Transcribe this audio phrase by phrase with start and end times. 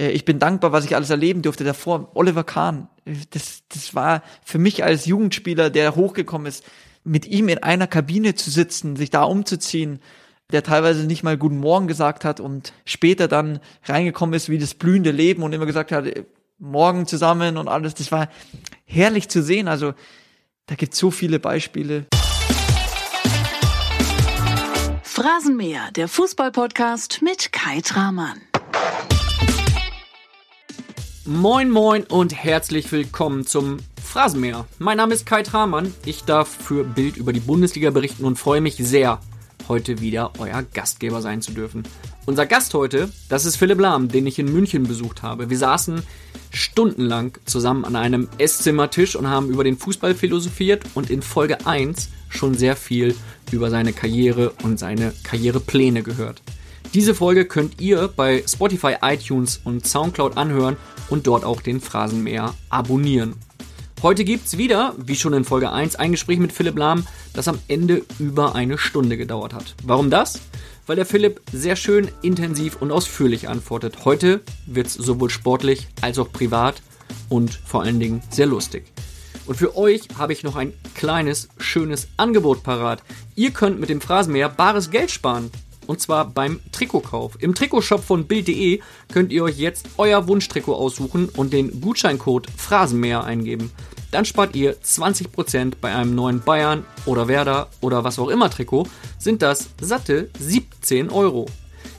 [0.00, 2.10] Äh, ich bin dankbar, was ich alles erleben durfte davor.
[2.14, 2.88] Oliver Kahn,
[3.30, 6.64] das, das war für mich als Jugendspieler, der hochgekommen ist,
[7.04, 10.00] mit ihm in einer Kabine zu sitzen, sich da umzuziehen,
[10.52, 14.74] der teilweise nicht mal guten Morgen gesagt hat und später dann reingekommen ist wie das
[14.74, 16.06] blühende Leben und immer gesagt hat,
[16.58, 17.94] morgen zusammen und alles.
[17.94, 18.28] Das war
[18.84, 19.68] herrlich zu sehen.
[19.68, 19.94] Also
[20.66, 22.06] da gibt es so viele Beispiele.
[25.02, 28.40] Phrasenmäher, der Fußballpodcast mit Kai Tramann.
[31.32, 34.66] Moin moin und herzlich willkommen zum Phrasenmäher.
[34.80, 35.94] Mein Name ist Kai Tramann.
[36.04, 39.20] Ich darf für Bild über die Bundesliga berichten und freue mich sehr,
[39.68, 41.84] heute wieder euer Gastgeber sein zu dürfen.
[42.26, 45.50] Unser Gast heute, das ist Philipp Lahm, den ich in München besucht habe.
[45.50, 46.02] Wir saßen
[46.50, 52.08] stundenlang zusammen an einem Esszimmertisch und haben über den Fußball philosophiert und in Folge 1
[52.28, 53.14] schon sehr viel
[53.52, 56.42] über seine Karriere und seine Karrierepläne gehört.
[56.92, 60.76] Diese Folge könnt ihr bei Spotify, iTunes und Soundcloud anhören
[61.08, 63.36] und dort auch den Phrasenmäher abonnieren.
[64.02, 67.60] Heute gibt's wieder, wie schon in Folge 1, ein Gespräch mit Philipp Lahm, das am
[67.68, 69.76] Ende über eine Stunde gedauert hat.
[69.84, 70.40] Warum das?
[70.86, 74.04] Weil der Philipp sehr schön, intensiv und ausführlich antwortet.
[74.04, 76.82] Heute wird's sowohl sportlich als auch privat
[77.28, 78.86] und vor allen Dingen sehr lustig.
[79.46, 83.04] Und für euch habe ich noch ein kleines, schönes Angebot parat.
[83.36, 85.52] Ihr könnt mit dem Phrasenmäher bares Geld sparen.
[85.86, 87.36] Und zwar beim Trikotkauf.
[87.40, 88.80] Im Trikotshop von Bild.de
[89.12, 93.70] könnt ihr euch jetzt euer Wunschtrikot aussuchen und den Gutscheincode Phrasenmäher eingeben.
[94.10, 98.86] Dann spart ihr 20% bei einem neuen Bayern oder Werder oder was auch immer Trikot,
[99.18, 101.46] sind das satte 17 Euro.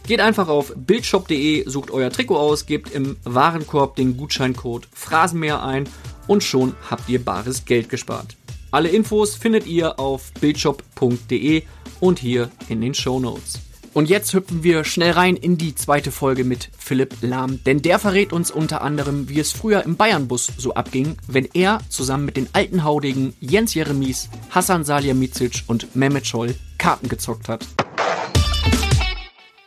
[0.07, 5.87] Geht einfach auf bildshop.de, sucht euer Trikot aus, gebt im Warenkorb den Gutscheincode Phrasenmäher ein
[6.27, 8.35] und schon habt ihr bares Geld gespart.
[8.71, 11.63] Alle Infos findet ihr auf bildshop.de
[11.99, 13.59] und hier in den Show Notes.
[13.93, 17.99] Und jetzt hüpfen wir schnell rein in die zweite Folge mit Philipp Lahm, denn der
[17.99, 22.37] verrät uns unter anderem, wie es früher im Bayernbus so abging, wenn er zusammen mit
[22.37, 27.67] den alten Haudegen Jens Jeremies, Hassan Salihamidzic und Mehmet Scholl Karten gezockt hat.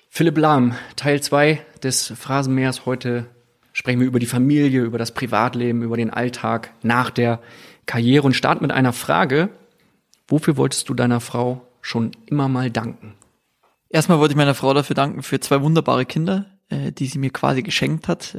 [0.08, 2.86] Philipp Lahm, Teil 2 des Phrasenmeers.
[2.86, 3.26] Heute
[3.74, 7.40] sprechen wir über die Familie, über das Privatleben, über den Alltag nach der
[7.84, 9.50] Karriere und starten mit einer Frage.
[10.28, 13.16] Wofür wolltest du deiner Frau schon immer mal danken?
[13.94, 17.30] Erstmal wollte ich meiner Frau dafür danken für zwei wunderbare Kinder, äh, die sie mir
[17.30, 18.36] quasi geschenkt hat.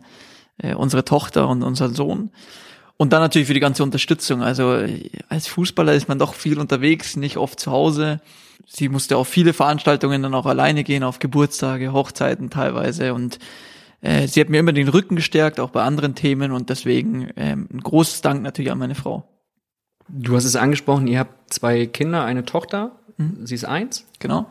[0.58, 2.32] Äh, unsere Tochter und unser Sohn.
[2.98, 4.44] Und dann natürlich für die ganze Unterstützung.
[4.44, 8.20] Also äh, als Fußballer ist man doch viel unterwegs, nicht oft zu Hause.
[8.68, 13.14] Sie musste auf viele Veranstaltungen dann auch alleine gehen, auf Geburtstage, Hochzeiten teilweise.
[13.14, 13.40] Und
[14.02, 16.52] äh, sie hat mir immer den Rücken gestärkt, auch bei anderen Themen.
[16.52, 19.24] Und deswegen ähm, ein großes Dank natürlich an meine Frau.
[20.10, 23.00] Du hast es angesprochen, ihr habt zwei Kinder, eine Tochter.
[23.16, 23.46] Mhm.
[23.46, 24.06] Sie ist eins.
[24.20, 24.48] Genau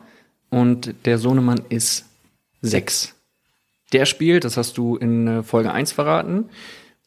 [0.55, 2.05] und der Sohnemann ist
[2.61, 3.13] sechs.
[3.91, 6.45] Der spielt, das hast du in äh, Folge 1 verraten,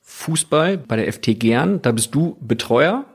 [0.02, 1.80] Fußball bei der FT Gern.
[1.80, 3.06] Da bist du Betreuer.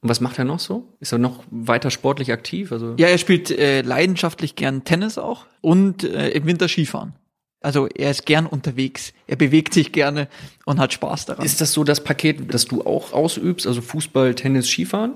[0.00, 0.88] Und was macht er noch so?
[1.00, 2.72] Ist er noch weiter sportlich aktiv?
[2.72, 7.12] Also ja, er spielt äh, leidenschaftlich gern Tennis auch und äh, im Winter Skifahren.
[7.60, 10.28] Also er ist gern unterwegs, er bewegt sich gerne
[10.64, 11.44] und hat Spaß daran.
[11.44, 13.66] Ist das so das Paket, das du auch ausübst?
[13.66, 15.12] Also Fußball, Tennis, Skifahren?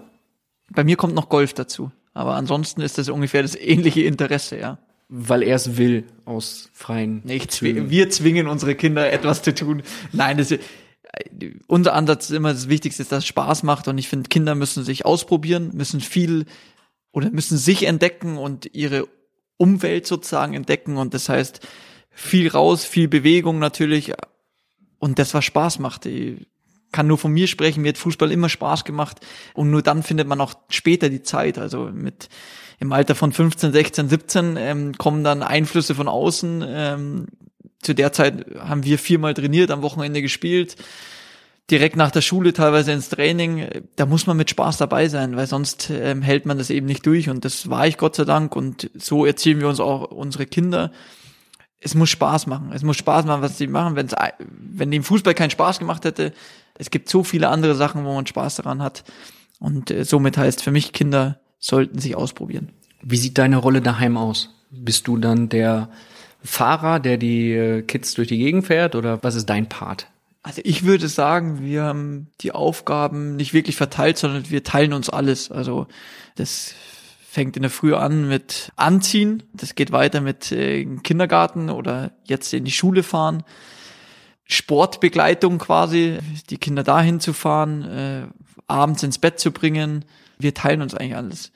[0.70, 1.90] Bei mir kommt noch Golf dazu.
[2.18, 4.78] Aber ansonsten ist das ungefähr das ähnliche Interesse, ja.
[5.08, 7.22] Weil er es will, aus freien.
[7.24, 9.84] Nicht, wir zwingen unsere Kinder etwas zu tun.
[10.12, 10.64] Nein, das, ist,
[11.68, 13.86] unser Ansatz ist immer das Wichtigste, dass es Spaß macht.
[13.86, 16.46] Und ich finde, Kinder müssen sich ausprobieren, müssen viel
[17.12, 19.06] oder müssen sich entdecken und ihre
[19.56, 20.96] Umwelt sozusagen entdecken.
[20.96, 21.60] Und das heißt,
[22.10, 24.12] viel raus, viel Bewegung natürlich.
[24.98, 26.04] Und das, was Spaß macht.
[26.92, 29.20] Kann nur von mir sprechen, mir hat Fußball immer Spaß gemacht
[29.54, 31.58] und nur dann findet man auch später die Zeit.
[31.58, 32.28] Also mit
[32.80, 36.64] im Alter von 15, 16, 17 ähm, kommen dann Einflüsse von außen.
[36.66, 37.26] Ähm,
[37.82, 40.76] zu der Zeit haben wir viermal trainiert, am Wochenende gespielt,
[41.70, 43.68] direkt nach der Schule teilweise ins Training.
[43.96, 47.04] Da muss man mit Spaß dabei sein, weil sonst ähm, hält man das eben nicht
[47.04, 47.28] durch.
[47.28, 48.56] Und das war ich Gott sei Dank.
[48.56, 50.92] Und so erziehen wir uns auch unsere Kinder
[51.80, 52.72] es muss Spaß machen.
[52.72, 53.96] Es muss Spaß machen, was sie machen.
[53.96, 54.14] Wenn's,
[54.48, 56.32] wenn dem Fußball keinen Spaß gemacht hätte,
[56.78, 59.04] es gibt so viele andere Sachen, wo man Spaß daran hat.
[59.58, 62.70] Und äh, somit heißt für mich, Kinder sollten sich ausprobieren.
[63.02, 64.54] Wie sieht deine Rolle daheim aus?
[64.70, 65.90] Bist du dann der
[66.42, 70.06] Fahrer, der die äh, Kids durch die Gegend fährt oder was ist dein Part?
[70.42, 75.10] Also ich würde sagen, wir haben die Aufgaben nicht wirklich verteilt, sondern wir teilen uns
[75.10, 75.50] alles.
[75.50, 75.88] Also
[76.36, 76.74] das
[77.28, 82.54] fängt in der Früh an mit Anziehen, das geht weiter mit äh, Kindergarten oder jetzt
[82.54, 83.42] in die Schule fahren.
[84.48, 86.18] Sportbegleitung quasi,
[86.48, 88.22] die Kinder dahin zu fahren, äh,
[88.66, 90.06] abends ins Bett zu bringen.
[90.38, 91.52] Wir teilen uns eigentlich alles.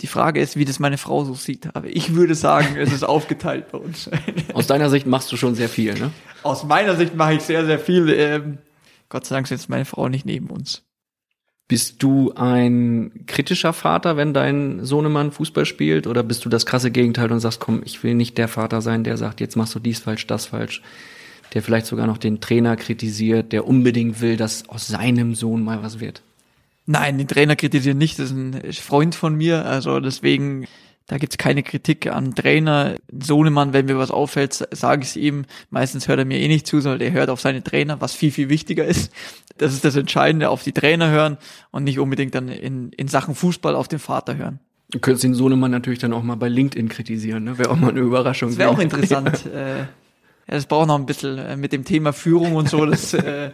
[0.00, 1.76] Die Frage ist, wie das meine Frau so sieht.
[1.76, 4.08] Aber ich würde sagen, es ist aufgeteilt bei uns.
[4.54, 6.10] Aus deiner Sicht machst du schon sehr viel, ne?
[6.42, 8.08] Aus meiner Sicht mache ich sehr, sehr viel.
[8.08, 8.58] Ähm,
[9.10, 10.82] Gott sei Dank ist jetzt meine Frau nicht neben uns.
[11.68, 16.06] Bist du ein kritischer Vater, wenn dein Sohnemann Fußball spielt?
[16.06, 19.04] Oder bist du das krasse Gegenteil und sagst, komm, ich will nicht der Vater sein,
[19.04, 20.80] der sagt, jetzt machst du dies falsch, das falsch?
[21.54, 25.82] Der vielleicht sogar noch den Trainer kritisiert, der unbedingt will, dass aus seinem Sohn mal
[25.82, 26.22] was wird?
[26.86, 30.66] Nein, den Trainer kritisieren nicht, das ist ein Freund von mir, also deswegen,
[31.06, 32.96] da gibt's keine Kritik an Trainer.
[33.12, 35.44] Sohnemann, wenn mir was auffällt, sage ich es ihm.
[35.70, 38.30] Meistens hört er mir eh nicht zu, sondern er hört auf seine Trainer, was viel,
[38.30, 39.12] viel wichtiger ist.
[39.58, 41.36] Das ist das Entscheidende, auf die Trainer hören
[41.70, 44.60] und nicht unbedingt dann in, in Sachen Fußball auf den Vater hören.
[44.90, 47.58] Du könntest den Sohnemann natürlich dann auch mal bei LinkedIn kritisieren, ne?
[47.58, 48.48] Wäre auch mal eine Überraschung.
[48.48, 49.46] Das wäre auch interessant.
[49.54, 49.84] äh,
[50.56, 53.52] das braucht noch ein bisschen äh, mit dem Thema Führung und so, das äh,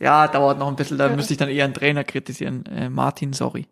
[0.00, 2.64] ja, dauert noch ein bisschen, da müsste ich dann eher einen Trainer kritisieren.
[2.66, 3.66] Äh, Martin, sorry.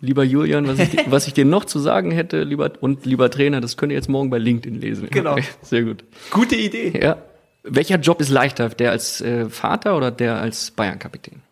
[0.00, 3.60] Lieber Julian, was ich, was ich dir noch zu sagen hätte, lieber und lieber Trainer,
[3.60, 5.08] das könnt ihr jetzt morgen bei LinkedIn lesen.
[5.10, 5.32] Genau.
[5.32, 6.04] Okay, sehr gut.
[6.30, 7.00] Gute Idee.
[7.02, 7.16] Ja.
[7.64, 11.42] Welcher Job ist leichter, der als äh, Vater oder der als Bayern-Kapitän?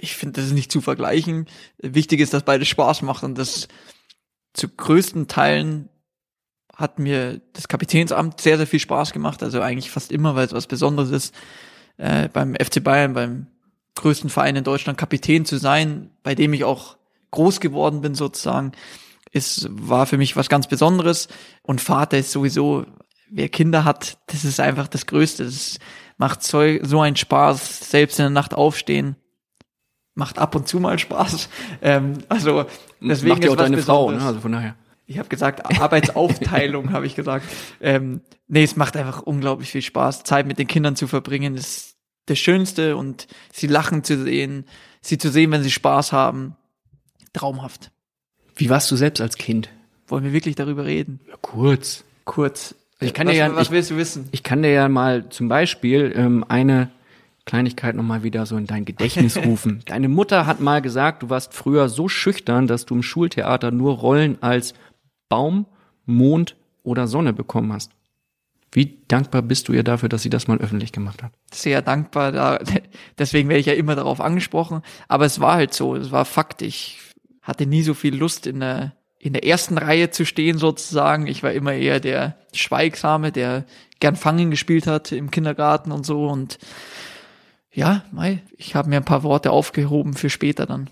[0.00, 1.46] Ich finde, das ist nicht zu vergleichen.
[1.78, 3.68] Wichtig ist, dass beide Spaß macht und das
[4.52, 5.89] zu größten Teilen
[6.80, 9.42] hat mir das Kapitänsamt sehr, sehr viel Spaß gemacht.
[9.42, 11.34] Also eigentlich fast immer, weil es was Besonderes ist
[11.96, 13.46] äh, beim FC Bayern, beim
[13.94, 16.96] größten Verein in Deutschland Kapitän zu sein, bei dem ich auch
[17.30, 18.72] groß geworden bin sozusagen,
[19.32, 21.28] ist, war für mich was ganz Besonderes.
[21.62, 22.86] Und Vater ist sowieso,
[23.30, 25.44] wer Kinder hat, das ist einfach das Größte.
[25.44, 25.78] Das
[26.16, 29.16] macht so, so einen Spaß, selbst in der Nacht aufstehen.
[30.14, 31.48] Macht ab und zu mal Spaß.
[31.82, 32.66] Ähm, also
[33.00, 34.20] deswegen Macht ja auch deine Frau, ne?
[34.20, 34.74] Also von daher.
[35.10, 37.44] Ich habe gesagt, Arbeitsaufteilung habe ich gesagt.
[37.80, 41.56] Ähm, nee, es macht einfach unglaublich viel Spaß, Zeit mit den Kindern zu verbringen.
[41.56, 41.96] Das ist
[42.26, 44.66] das Schönste und sie lachen zu sehen,
[45.00, 46.54] sie zu sehen, wenn sie Spaß haben.
[47.32, 47.90] Traumhaft.
[48.54, 49.68] Wie warst du selbst als Kind?
[50.06, 51.18] Wollen wir wirklich darüber reden?
[51.28, 52.04] Ja, kurz.
[52.24, 52.76] Kurz.
[53.00, 54.28] Ich kann was, dir ja- was ich- willst du wissen?
[54.30, 56.90] Ich kann dir ja mal zum Beispiel ähm, eine
[57.46, 59.80] Kleinigkeit nochmal wieder so in dein Gedächtnis rufen.
[59.86, 63.94] Deine Mutter hat mal gesagt, du warst früher so schüchtern, dass du im Schultheater nur
[63.94, 64.74] Rollen als
[65.30, 65.64] Baum,
[66.04, 67.92] Mond oder Sonne bekommen hast.
[68.72, 71.32] Wie dankbar bist du ihr dafür, dass sie das mal öffentlich gemacht hat?
[71.50, 72.32] Sehr dankbar.
[72.32, 72.58] Da,
[73.18, 74.82] deswegen werde ich ja immer darauf angesprochen.
[75.08, 76.60] Aber es war halt so, es war Fakt.
[76.60, 76.98] Ich
[77.40, 78.92] hatte nie so viel Lust in der
[79.22, 81.26] in der ersten Reihe zu stehen sozusagen.
[81.26, 83.66] Ich war immer eher der Schweigsame, der
[84.00, 86.26] gern Fangen gespielt hat im Kindergarten und so.
[86.26, 86.58] Und
[87.70, 90.88] ja, mei, ich habe mir ein paar Worte aufgehoben für später dann.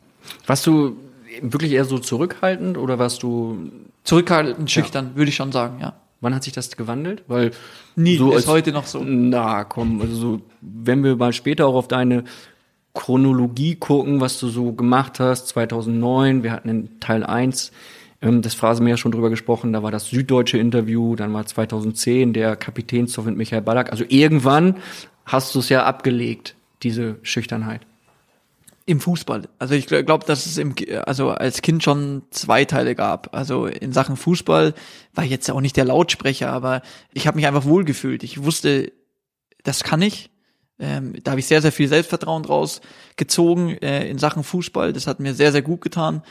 [0.46, 0.98] Warst du
[1.40, 3.70] wirklich eher so zurückhaltend oder warst du,
[4.08, 5.92] Zurückhaltend, schüchtern, würde ich schon sagen, ja.
[6.22, 7.24] wann hat sich das gewandelt?
[7.28, 7.50] Weil
[7.94, 9.02] Nie, so ist als- heute noch so.
[9.04, 12.24] Na, komm, also so, wenn wir mal später auch auf deine
[12.94, 17.70] Chronologie gucken, was du so gemacht hast, 2009, wir hatten in Teil 1
[18.22, 22.56] ähm, das Phrasenmeer schon drüber gesprochen, da war das süddeutsche Interview, dann war 2010 der
[22.56, 23.90] Kapitänszoff mit Michael Ballack.
[23.92, 24.76] Also irgendwann
[25.26, 27.82] hast du es ja abgelegt, diese Schüchternheit.
[28.88, 29.50] Im Fußball.
[29.58, 30.74] Also ich glaube, dass es im,
[31.04, 33.36] also als Kind schon zwei Teile gab.
[33.36, 34.72] Also in Sachen Fußball
[35.12, 36.80] war ich jetzt auch nicht der Lautsprecher, aber
[37.12, 38.22] ich habe mich einfach wohlgefühlt.
[38.22, 38.90] Ich wusste,
[39.62, 40.30] das kann ich.
[40.78, 42.80] Ähm, da habe ich sehr, sehr viel Selbstvertrauen draus
[43.16, 44.94] gezogen äh, in Sachen Fußball.
[44.94, 46.22] Das hat mir sehr, sehr gut getan.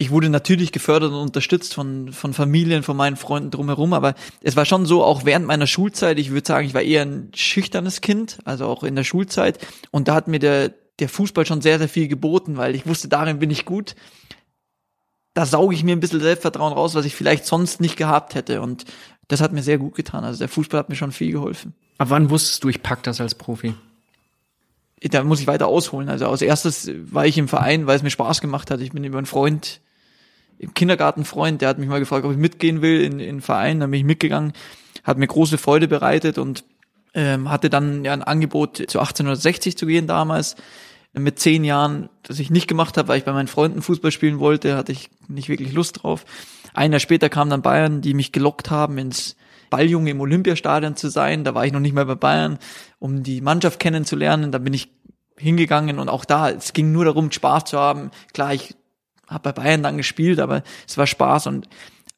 [0.00, 4.56] Ich wurde natürlich gefördert und unterstützt von, von Familien, von meinen Freunden drumherum, aber es
[4.56, 8.00] war schon so, auch während meiner Schulzeit, ich würde sagen, ich war eher ein schüchternes
[8.00, 9.58] Kind, also auch in der Schulzeit.
[9.90, 10.70] Und da hat mir der,
[11.00, 13.94] der Fußball schon sehr, sehr viel geboten, weil ich wusste, darin bin ich gut.
[15.34, 18.62] Da sauge ich mir ein bisschen Selbstvertrauen raus, was ich vielleicht sonst nicht gehabt hätte.
[18.62, 18.86] Und
[19.28, 20.24] das hat mir sehr gut getan.
[20.24, 21.74] Also der Fußball hat mir schon viel geholfen.
[21.98, 23.74] Ab wann wusstest du, ich pack das als Profi?
[25.02, 26.08] da muss ich weiter ausholen.
[26.08, 28.80] Also als erstes war ich im Verein, weil es mir Spaß gemacht hat.
[28.80, 29.80] Ich bin über einen Freund,
[30.74, 33.80] Kindergartenfreund, der hat mich mal gefragt, ob ich mitgehen will in, in Verein.
[33.80, 34.52] Dann bin ich mitgegangen,
[35.04, 36.64] hat mir große Freude bereitet und
[37.14, 40.56] ähm, hatte dann ja ein Angebot zu 1860 zu gehen damals.
[41.12, 44.38] Mit zehn Jahren, das ich nicht gemacht habe, weil ich bei meinen Freunden Fußball spielen
[44.38, 46.24] wollte, hatte ich nicht wirklich Lust drauf.
[46.72, 49.34] Ein Jahr später kam dann Bayern, die mich gelockt haben, ins
[49.70, 51.42] Balljunge im Olympiastadion zu sein.
[51.42, 52.58] Da war ich noch nicht mal bei Bayern,
[53.00, 54.52] um die Mannschaft kennenzulernen.
[54.52, 54.92] Da bin ich
[55.36, 58.10] hingegangen und auch da, es ging nur darum, Spaß zu haben.
[58.32, 58.76] Klar, ich
[59.30, 61.68] habe bei Bayern dann gespielt, aber es war Spaß und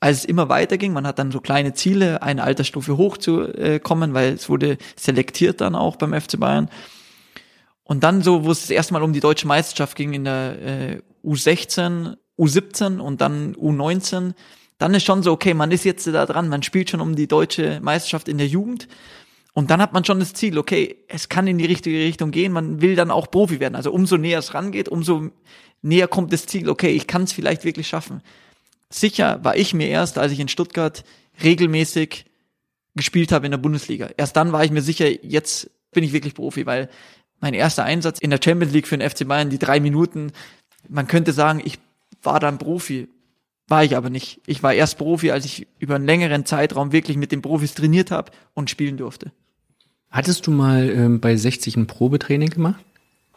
[0.00, 4.49] als es immer weiterging, man hat dann so kleine Ziele, eine Altersstufe hochzukommen, weil es
[4.49, 6.69] wurde selektiert dann auch beim FC Bayern.
[7.85, 10.57] Und dann so, wo es das erste Mal um die deutsche Meisterschaft ging in der
[10.61, 14.33] äh, U16, U17 und dann U19,
[14.78, 17.28] dann ist schon so, okay, man ist jetzt da dran, man spielt schon um die
[17.28, 18.88] deutsche Meisterschaft in der Jugend.
[19.54, 22.52] Und dann hat man schon das Ziel, okay, es kann in die richtige Richtung gehen,
[22.52, 23.76] man will dann auch Profi werden.
[23.76, 25.30] Also umso näher es rangeht, umso
[25.82, 28.23] näher kommt das Ziel, okay, ich kann es vielleicht wirklich schaffen.
[28.88, 31.04] Sicher war ich mir erst, als ich in Stuttgart
[31.42, 32.26] regelmäßig
[32.94, 34.11] gespielt habe in der Bundesliga.
[34.16, 36.88] Erst dann war ich mir sicher, jetzt bin ich wirklich Profi, weil
[37.40, 40.32] mein erster Einsatz in der Champions League für den FC Bayern, die drei Minuten,
[40.88, 41.78] man könnte sagen, ich
[42.23, 43.09] war dann Profi.
[43.68, 44.40] War ich aber nicht.
[44.47, 48.11] Ich war erst Profi, als ich über einen längeren Zeitraum wirklich mit den Profis trainiert
[48.11, 49.32] habe und spielen durfte.
[50.12, 52.85] Hattest du mal ähm, bei 60 ein Probetraining gemacht?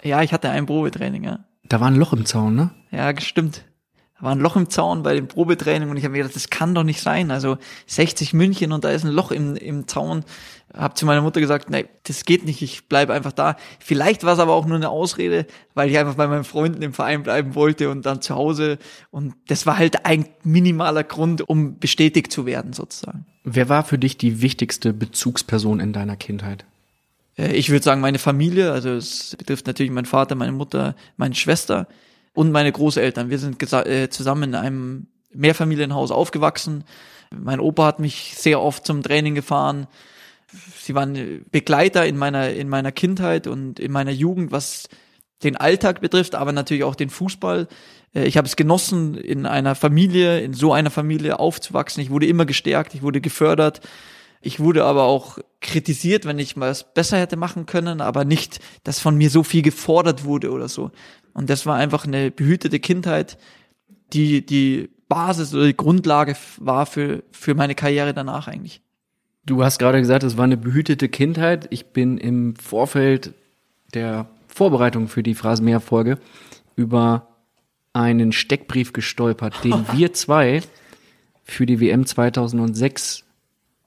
[0.04, 1.40] Ja, ich hatte ein Probetraining, ja.
[1.64, 2.72] Da war ein Loch im Zaun, ne?
[2.92, 3.64] Ja, stimmt.
[4.18, 6.50] Da war ein Loch im Zaun bei dem Probetraining und ich habe mir gedacht, das
[6.50, 7.32] kann doch nicht sein.
[7.32, 10.26] Also 60 München und da ist ein Loch im, im Zaun.
[10.74, 13.56] Hab zu meiner Mutter gesagt, nee, das geht nicht, ich bleibe einfach da.
[13.80, 16.94] Vielleicht war es aber auch nur eine Ausrede, weil ich einfach bei meinen Freunden im
[16.94, 18.80] Verein bleiben wollte und dann zu Hause.
[19.12, 23.26] Und das war halt ein minimaler Grund, um bestätigt zu werden, sozusagen.
[23.48, 26.66] Wer war für dich die wichtigste Bezugsperson in deiner Kindheit?
[27.38, 31.36] Äh, ich würde sagen, meine Familie, also es betrifft natürlich meinen Vater, meine Mutter, meine
[31.36, 31.88] Schwester
[32.34, 33.30] und meine Großeltern.
[33.30, 36.86] Wir sind äh, zusammen in einem Mehrfamilienhaus aufgewachsen.
[37.30, 39.86] Mein Opa hat mich sehr oft zum Training gefahren.
[40.80, 44.90] Sie waren Begleiter in meiner, in meiner Kindheit und in meiner Jugend, was
[45.44, 47.68] den Alltag betrifft, aber natürlich auch den Fußball.
[48.14, 52.02] Äh, ich habe es genossen, in einer Familie, in so einer Familie aufzuwachsen.
[52.02, 53.82] Ich wurde immer gestärkt, ich wurde gefördert.
[54.42, 58.60] Ich wurde aber auch kritisiert, wenn ich mal was besser hätte machen können, aber nicht,
[58.84, 60.92] dass von mir so viel gefordert wurde oder so.
[61.34, 63.40] Und das war einfach eine behütete Kindheit,
[64.14, 68.82] die die Basis oder die Grundlage war für, für meine Karriere danach eigentlich.
[69.46, 71.68] Du hast gerade gesagt, es war eine behütete Kindheit.
[71.72, 73.34] Ich bin im Vorfeld
[73.94, 76.18] der Vorbereitung für die Phrasenmäher-Folge
[76.78, 77.28] über
[77.92, 80.62] einen Steckbrief gestolpert, den wir zwei
[81.44, 83.26] für die WM 2006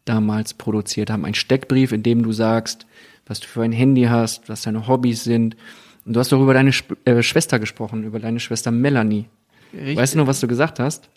[0.04, 1.24] damals produziert haben.
[1.24, 2.86] Ein Steckbrief, in dem du sagst,
[3.26, 5.56] was du für ein Handy hast, was deine Hobbys sind
[6.04, 9.24] und du hast doch über deine Sp äh, Schwester gesprochen, über deine Schwester Melanie.
[9.72, 9.96] Richtig.
[9.96, 11.08] Weißt du noch, was du gesagt hast?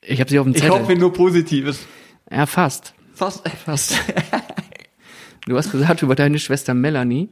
[0.00, 0.68] Ich habe sie auf dem Zettel.
[0.68, 1.86] Ich hoffe nur Positives.
[2.30, 2.94] Ja, fast.
[3.14, 3.48] Fast.
[3.48, 4.00] Fast.
[5.46, 7.30] du hast gesagt über deine Schwester Melanie.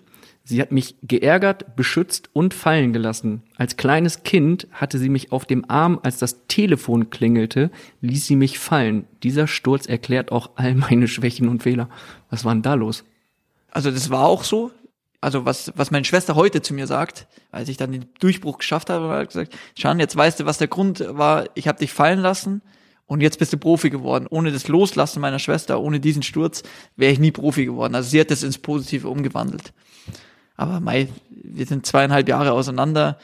[0.48, 3.42] Sie hat mich geärgert, beschützt und fallen gelassen.
[3.58, 8.34] Als kleines Kind hatte sie mich auf dem Arm, als das Telefon klingelte, ließ sie
[8.34, 9.04] mich fallen.
[9.22, 11.90] Dieser Sturz erklärt auch all meine Schwächen und Fehler.
[12.30, 13.04] Was war denn da los?
[13.70, 14.70] Also das war auch so
[15.20, 18.88] also was, was meine Schwester heute zu mir sagt, als ich dann den Durchbruch geschafft
[18.88, 22.20] habe, hat gesagt, Schan, jetzt weißt du, was der Grund war, ich habe dich fallen
[22.20, 22.62] lassen
[23.06, 24.26] und jetzt bist du Profi geworden.
[24.30, 26.62] Ohne das Loslassen meiner Schwester, ohne diesen Sturz,
[26.96, 27.94] wäre ich nie Profi geworden.
[27.94, 29.74] Also sie hat das ins Positive umgewandelt.
[30.58, 33.16] Aber Mai, wir sind zweieinhalb Jahre auseinander.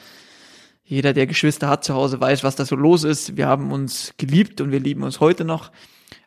[0.85, 3.37] Jeder, der Geschwister hat zu Hause, weiß, was da so los ist.
[3.37, 5.71] Wir haben uns geliebt und wir lieben uns heute noch.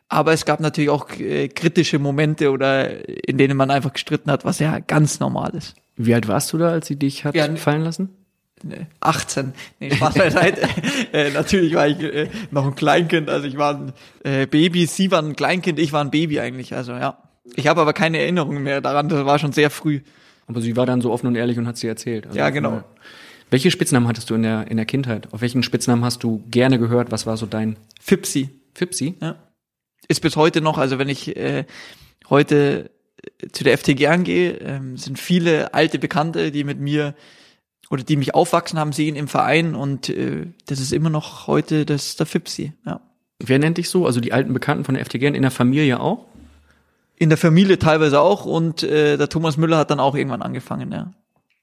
[0.07, 4.45] Aber es gab natürlich auch äh, kritische Momente oder in denen man einfach gestritten hat,
[4.45, 5.75] was ja ganz normal ist.
[5.97, 8.09] Wie alt warst du da, als sie dich hat ja, fallen lassen?
[8.99, 9.53] 18.
[9.79, 10.61] Nee, Spaß beiseite.
[11.13, 15.09] äh, natürlich war ich äh, noch ein Kleinkind, also ich war ein äh, Baby, sie
[15.11, 17.17] war ein Kleinkind, ich war ein Baby eigentlich, also ja.
[17.55, 20.01] Ich habe aber keine Erinnerungen mehr daran, das war schon sehr früh.
[20.49, 22.27] Aber sie war dann so offen und ehrlich und hat sie erzählt.
[22.27, 22.83] Also ja, genau.
[23.49, 25.31] Welche Spitznamen hattest du in der, in der Kindheit?
[25.33, 27.11] Auf welchen Spitznamen hast du gerne gehört?
[27.11, 27.77] Was war so dein?
[28.01, 28.49] Fipsi.
[28.73, 29.15] Fipsi?
[29.21, 29.37] Ja
[30.09, 31.65] ist bis heute noch, also wenn ich äh,
[32.29, 32.89] heute
[33.41, 37.15] äh, zu der FT gern gehe, ähm, sind viele alte Bekannte, die mit mir
[37.89, 41.85] oder die mich aufwachsen haben sehen im Verein und äh, das ist immer noch heute
[41.85, 42.99] das der Fipsi, ja.
[43.41, 44.05] Wer nennt dich so?
[44.05, 46.25] Also die alten Bekannten von der FT gern in der Familie auch?
[47.19, 50.91] In der Familie teilweise auch und äh, der Thomas Müller hat dann auch irgendwann angefangen,
[50.91, 51.11] ja.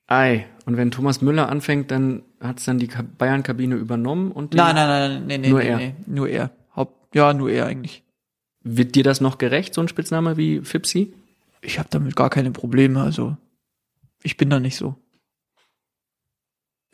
[0.06, 4.88] Ei, und wenn Thomas Müller anfängt, dann hat's dann die Bayern-Kabine übernommen und nein, nein,
[4.88, 5.76] nein, nein, nee, nur nee, er.
[5.78, 6.50] Nee, nur er.
[6.76, 8.04] Haupt, ja, nur er eigentlich.
[8.62, 11.14] Wird dir das noch gerecht, so ein Spitzname wie Fipsi?
[11.62, 13.36] Ich habe damit gar keine Probleme, also
[14.22, 14.94] ich bin da nicht so.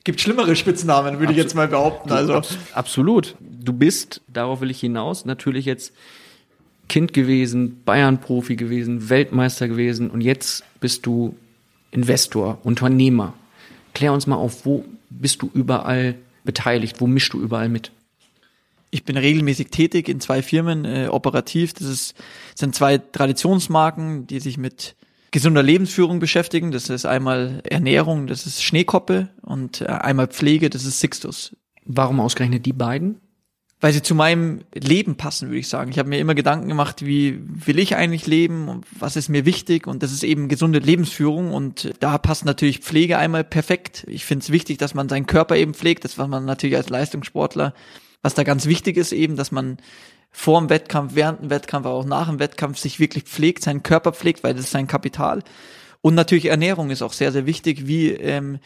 [0.04, 2.12] Gibt schlimmere Spitznamen, würde ich jetzt mal behaupten.
[2.12, 2.40] Also
[2.74, 3.36] absolut.
[3.40, 5.92] Du bist, darauf will ich hinaus, natürlich jetzt
[6.92, 11.34] Kind gewesen, Bayern-Profi gewesen, Weltmeister gewesen und jetzt bist du
[11.90, 13.32] Investor, Unternehmer.
[13.94, 17.92] Klär uns mal auf, wo bist du überall beteiligt, wo mischst du überall mit?
[18.92, 21.72] ich bin regelmäßig tätig in zwei Firmen äh, operativ.
[21.72, 22.14] Das ist,
[22.54, 24.96] sind zwei Traditionsmarken, die sich mit
[25.30, 26.72] gesunder Lebensführung beschäftigen.
[26.72, 31.56] Das ist einmal Ernährung, das ist Schneekoppe und äh, einmal Pflege, das ist Sixtus.
[31.86, 33.16] Warum ausgerechnet die beiden?
[33.82, 35.90] Weil sie zu meinem Leben passen, würde ich sagen.
[35.90, 39.44] Ich habe mir immer Gedanken gemacht, wie will ich eigentlich leben und was ist mir
[39.44, 44.04] wichtig und das ist eben gesunde Lebensführung und da passt natürlich Pflege einmal perfekt.
[44.08, 46.88] Ich finde es wichtig, dass man seinen Körper eben pflegt, das was man natürlich als
[46.88, 47.74] Leistungssportler
[48.22, 49.78] was da ganz wichtig ist eben, dass man
[50.30, 53.82] vor dem Wettkampf, während dem Wettkampf, aber auch nach dem Wettkampf sich wirklich pflegt, seinen
[53.82, 55.42] Körper pflegt, weil das ist sein Kapital.
[56.00, 57.86] Und natürlich Ernährung ist auch sehr, sehr wichtig.
[57.86, 58.58] Wie ähm,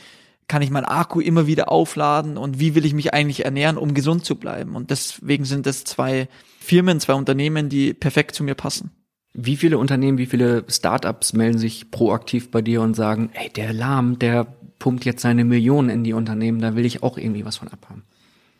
[0.48, 3.94] kann ich mein Akku immer wieder aufladen und wie will ich mich eigentlich ernähren, um
[3.94, 4.76] gesund zu bleiben?
[4.76, 6.28] Und deswegen sind das zwei
[6.60, 8.90] Firmen, zwei Unternehmen, die perfekt zu mir passen.
[9.32, 13.72] Wie viele Unternehmen, wie viele Startups melden sich proaktiv bei dir und sagen, ey, der
[13.72, 14.46] Lahm, der
[14.78, 18.04] pumpt jetzt seine Millionen in die Unternehmen, da will ich auch irgendwie was von abhaben?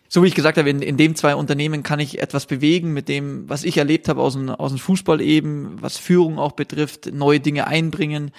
[0.09, 3.09] so wie ich gesagt habe, in, in dem zwei Unternehmen kann ich etwas bewegen mit
[3.09, 7.12] dem, was ich erlebt habe aus dem, aus dem Fußball eben, was Führung auch betrifft,
[7.12, 8.31] neue Dinge einbringen.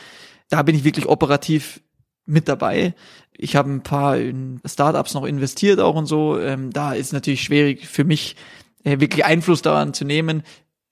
[0.49, 1.81] Da bin ich wirklich operativ
[2.25, 2.93] mit dabei.
[3.37, 6.39] Ich habe ein paar in Startups noch investiert auch und so.
[6.39, 8.35] Ähm, da ist natürlich schwierig für mich,
[8.83, 10.43] äh, wirklich Einfluss daran zu nehmen.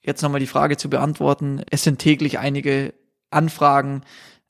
[0.01, 1.63] Jetzt nochmal die Frage zu beantworten.
[1.71, 2.93] Es sind täglich einige
[3.31, 4.03] Anfragen,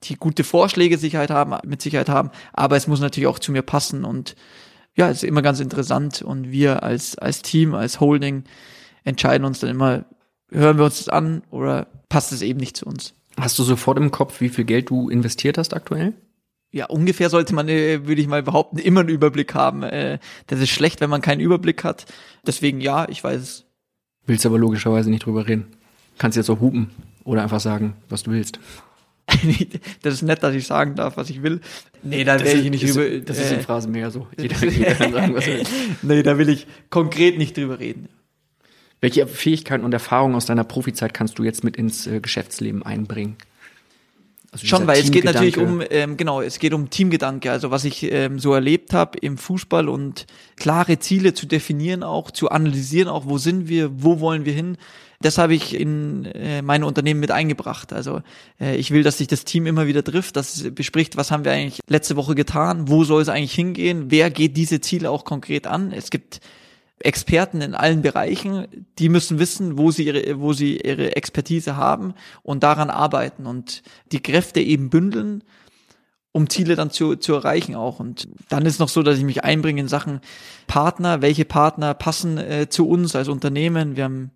[0.04, 3.62] die gute Vorschläge Sicherheit haben, mit Sicherheit haben, aber es muss natürlich auch zu mir
[3.62, 4.36] passen und
[4.96, 8.44] ja, ist immer ganz interessant und wir als, als Team, als Holding
[9.04, 10.06] entscheiden uns dann immer,
[10.50, 13.14] hören wir uns das an oder passt es eben nicht zu uns.
[13.38, 16.14] Hast du sofort im Kopf, wie viel Geld du investiert hast aktuell?
[16.76, 19.82] Ja, ungefähr sollte man, äh, würde ich mal behaupten, immer einen Überblick haben.
[19.82, 22.06] Äh, das ist schlecht, wenn man keinen Überblick hat.
[22.46, 23.66] Deswegen ja, ich weiß es.
[24.26, 25.68] Willst aber logischerweise nicht drüber reden.
[26.18, 26.90] Kannst jetzt auch hupen
[27.24, 28.60] oder einfach sagen, was du willst.
[30.02, 31.62] das ist nett, dass ich sagen darf, was ich will.
[32.04, 33.22] Nee, da werde ich nicht ist, über.
[33.22, 34.28] Das ist in Phrasen mehr so.
[34.38, 35.68] Jeder, jeder kann sagen, was er will.
[36.02, 38.10] Nee, da will ich konkret nicht drüber reden.
[39.00, 43.38] Welche Fähigkeiten und Erfahrungen aus deiner Profizeit kannst du jetzt mit ins äh, Geschäftsleben einbringen?
[44.56, 47.84] Also Schon, weil es geht natürlich um, ähm, genau, es geht um Teamgedanke, also was
[47.84, 53.10] ich ähm, so erlebt habe im Fußball und klare Ziele zu definieren auch, zu analysieren
[53.10, 54.78] auch, wo sind wir, wo wollen wir hin
[55.22, 57.94] das habe ich in äh, meine Unternehmen mit eingebracht.
[57.94, 58.22] Also
[58.60, 61.46] äh, ich will, dass sich das Team immer wieder trifft, dass es bespricht, was haben
[61.46, 65.24] wir eigentlich letzte Woche getan, wo soll es eigentlich hingehen, wer geht diese Ziele auch
[65.24, 65.92] konkret an.
[65.94, 66.42] Es gibt
[67.00, 68.68] Experten in allen Bereichen,
[69.00, 73.84] die müssen wissen, wo sie ihre, wo sie ihre Expertise haben und daran arbeiten und
[74.12, 75.44] die Kräfte eben bündeln,
[76.32, 78.00] um Ziele dann zu, zu erreichen auch.
[78.00, 80.22] Und dann ist noch so, dass ich mich einbringe in Sachen
[80.68, 83.96] Partner, welche Partner passen äh, zu uns als Unternehmen.
[83.96, 84.32] Wir haben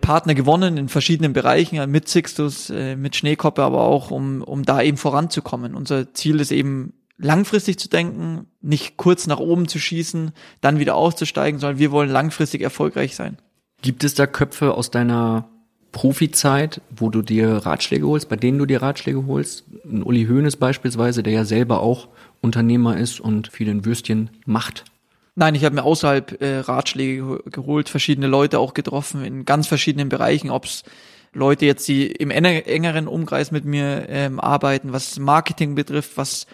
[0.00, 4.82] Partner gewonnen in verschiedenen Bereichen, mit Sixtus, äh, mit Schneekoppe, aber auch um, um da
[4.82, 5.74] eben voranzukommen.
[5.74, 10.94] Unser Ziel ist eben langfristig zu denken, nicht kurz nach oben zu schießen, dann wieder
[10.94, 13.38] auszusteigen, sondern wir wollen langfristig erfolgreich sein.
[13.82, 15.48] Gibt es da Köpfe aus deiner
[15.92, 19.64] Profizeit, wo du dir Ratschläge holst, bei denen du dir Ratschläge holst?
[19.84, 22.08] Ein Uli Hoeneß beispielsweise, der ja selber auch
[22.40, 24.84] Unternehmer ist und vielen Würstchen macht.
[25.34, 30.08] Nein, ich habe mir außerhalb äh, Ratschläge geholt, verschiedene Leute auch getroffen in ganz verschiedenen
[30.08, 30.82] Bereichen, ob es
[31.32, 36.46] Leute jetzt, die im engeren Umkreis mit mir ähm, arbeiten, was Marketing betrifft, was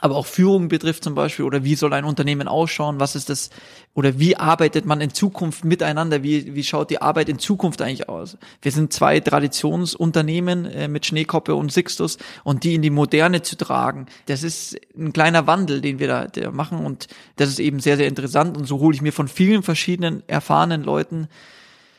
[0.00, 3.50] aber auch Führung betrifft zum Beispiel oder wie soll ein Unternehmen ausschauen, was ist das
[3.94, 8.08] oder wie arbeitet man in Zukunft miteinander, wie, wie schaut die Arbeit in Zukunft eigentlich
[8.08, 8.38] aus.
[8.62, 13.56] Wir sind zwei Traditionsunternehmen äh, mit Schneekoppe und Sixtus und die in die Moderne zu
[13.56, 17.80] tragen, das ist ein kleiner Wandel, den wir da, da machen und das ist eben
[17.80, 18.56] sehr, sehr interessant.
[18.56, 21.28] Und so hole ich mir von vielen verschiedenen erfahrenen Leuten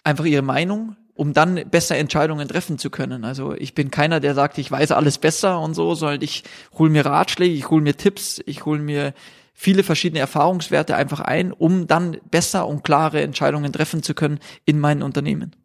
[0.04, 3.26] einfach ihre Meinung um dann besser Entscheidungen treffen zu können.
[3.26, 6.46] Also ich bin keiner, der sagt, ich weiß alles besser und so, sondern ich
[6.78, 9.14] hole mir Ratschläge, ich hole mir Tipps, ich hole mir
[9.54, 14.80] viele verschiedene Erfahrungswerte einfach ein, um dann besser und klare Entscheidungen treffen zu können in
[14.80, 15.58] meinen Unternehmen.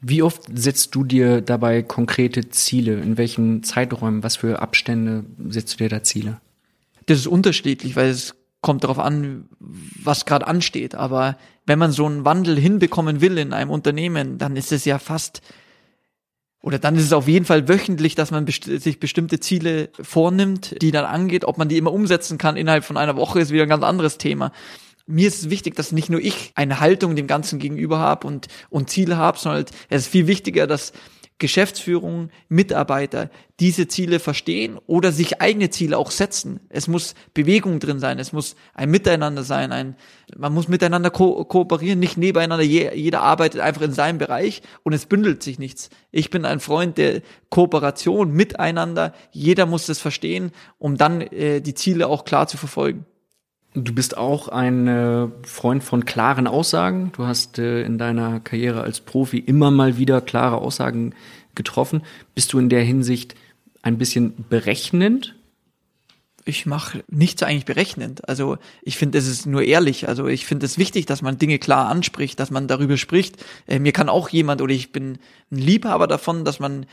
[0.00, 3.00] Wie oft setzt du dir dabei konkrete Ziele?
[3.00, 4.22] In welchen Zeiträumen?
[4.22, 6.40] Was für Abstände setzt du dir da Ziele?
[7.06, 10.94] Das ist unterschiedlich, weil es kommt darauf an, was gerade ansteht.
[10.94, 11.36] Aber
[11.68, 15.42] wenn man so einen Wandel hinbekommen will in einem Unternehmen, dann ist es ja fast
[16.60, 20.74] oder dann ist es auf jeden Fall wöchentlich, dass man best sich bestimmte Ziele vornimmt,
[20.82, 21.44] die dann angeht.
[21.44, 24.18] Ob man die immer umsetzen kann innerhalb von einer Woche, ist wieder ein ganz anderes
[24.18, 24.50] Thema.
[25.06, 28.48] Mir ist es wichtig, dass nicht nur ich eine Haltung dem Ganzen gegenüber habe und,
[28.70, 30.92] und Ziele habe, sondern es ist viel wichtiger, dass
[31.38, 36.60] Geschäftsführung, Mitarbeiter diese Ziele verstehen oder sich eigene Ziele auch setzen.
[36.68, 39.96] Es muss Bewegung drin sein, es muss ein Miteinander sein, ein,
[40.36, 44.92] man muss miteinander ko kooperieren, nicht nebeneinander, Je, jeder arbeitet einfach in seinem Bereich und
[44.92, 45.90] es bündelt sich nichts.
[46.10, 51.74] Ich bin ein Freund der Kooperation miteinander, jeder muss das verstehen, um dann äh, die
[51.74, 53.06] Ziele auch klar zu verfolgen.
[53.84, 57.12] Du bist auch ein äh, Freund von klaren Aussagen.
[57.12, 61.14] Du hast äh, in deiner Karriere als Profi immer mal wieder klare Aussagen
[61.54, 62.02] getroffen.
[62.34, 63.36] Bist du in der Hinsicht
[63.82, 65.36] ein bisschen berechnend?
[66.44, 68.28] Ich mache nichts eigentlich berechnend.
[68.28, 70.08] Also ich finde, es ist nur ehrlich.
[70.08, 73.36] Also ich finde es wichtig, dass man Dinge klar anspricht, dass man darüber spricht.
[73.66, 75.18] Äh, mir kann auch jemand oder ich bin
[75.52, 76.86] ein Liebhaber davon, dass man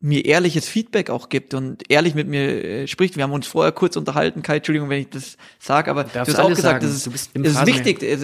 [0.00, 3.16] mir ehrliches Feedback auch gibt und ehrlich mit mir äh, spricht.
[3.16, 6.38] Wir haben uns vorher kurz unterhalten, Kai, Entschuldigung, wenn ich das sage, aber du hast
[6.38, 8.02] auch gesagt, Du ist, es ist wichtig.
[8.02, 8.22] Es,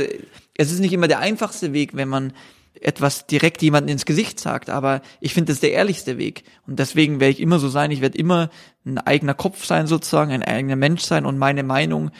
[0.56, 2.32] es ist nicht immer der einfachste Weg, wenn man
[2.80, 6.44] etwas direkt jemandem ins Gesicht sagt, aber ich finde, das ist der ehrlichste Weg.
[6.66, 8.50] Und deswegen werde ich immer so sein, ich werde immer
[8.84, 12.10] ein eigener Kopf sein sozusagen, ein eigener Mensch sein und meine Meinung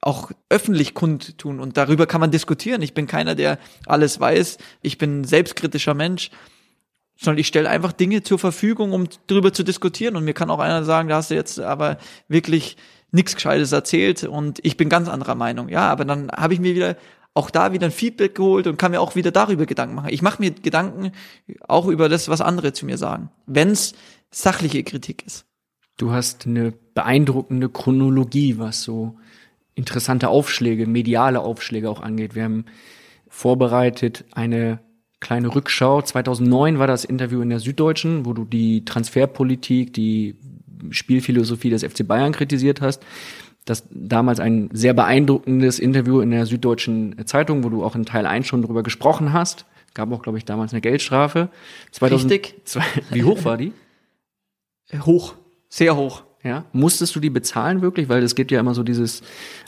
[0.00, 2.82] auch öffentlich kundtun und darüber kann man diskutieren.
[2.82, 4.58] Ich bin keiner, der alles weiß.
[4.82, 6.30] Ich bin ein selbstkritischer Mensch,
[7.16, 10.16] sondern ich stelle einfach Dinge zur Verfügung, um darüber zu diskutieren.
[10.16, 11.98] Und mir kann auch einer sagen, da hast du jetzt aber
[12.28, 12.76] wirklich
[13.12, 15.68] nichts Gescheites erzählt und ich bin ganz anderer Meinung.
[15.68, 16.96] Ja, aber dann habe ich mir wieder
[17.34, 20.08] auch da wieder ein Feedback geholt und kann mir auch wieder darüber Gedanken machen.
[20.10, 21.12] Ich mache mir Gedanken
[21.68, 23.94] auch über das, was andere zu mir sagen, wenn es
[24.30, 25.44] sachliche Kritik ist.
[25.98, 29.18] Du hast eine beeindruckende Chronologie, was so
[29.74, 32.34] interessante Aufschläge, mediale Aufschläge auch angeht.
[32.34, 32.64] Wir haben
[33.28, 34.80] vorbereitet eine
[35.20, 36.02] kleine Rückschau.
[36.02, 40.36] 2009 war das Interview in der Süddeutschen, wo du die Transferpolitik, die
[40.90, 43.04] Spielphilosophie des FC Bayern kritisiert hast.
[43.64, 48.26] Das damals ein sehr beeindruckendes Interview in der Süddeutschen Zeitung, wo du auch in Teil
[48.26, 49.66] 1 schon drüber gesprochen hast.
[49.94, 51.48] Gab auch, glaube ich, damals eine Geldstrafe.
[51.92, 52.54] 2000 Richtig.
[53.10, 53.72] Wie hoch war die?
[55.04, 55.34] Hoch,
[55.68, 56.22] sehr hoch.
[56.42, 58.08] Ja, musstest du die bezahlen wirklich?
[58.08, 59.22] Weil es gibt ja immer so dieses,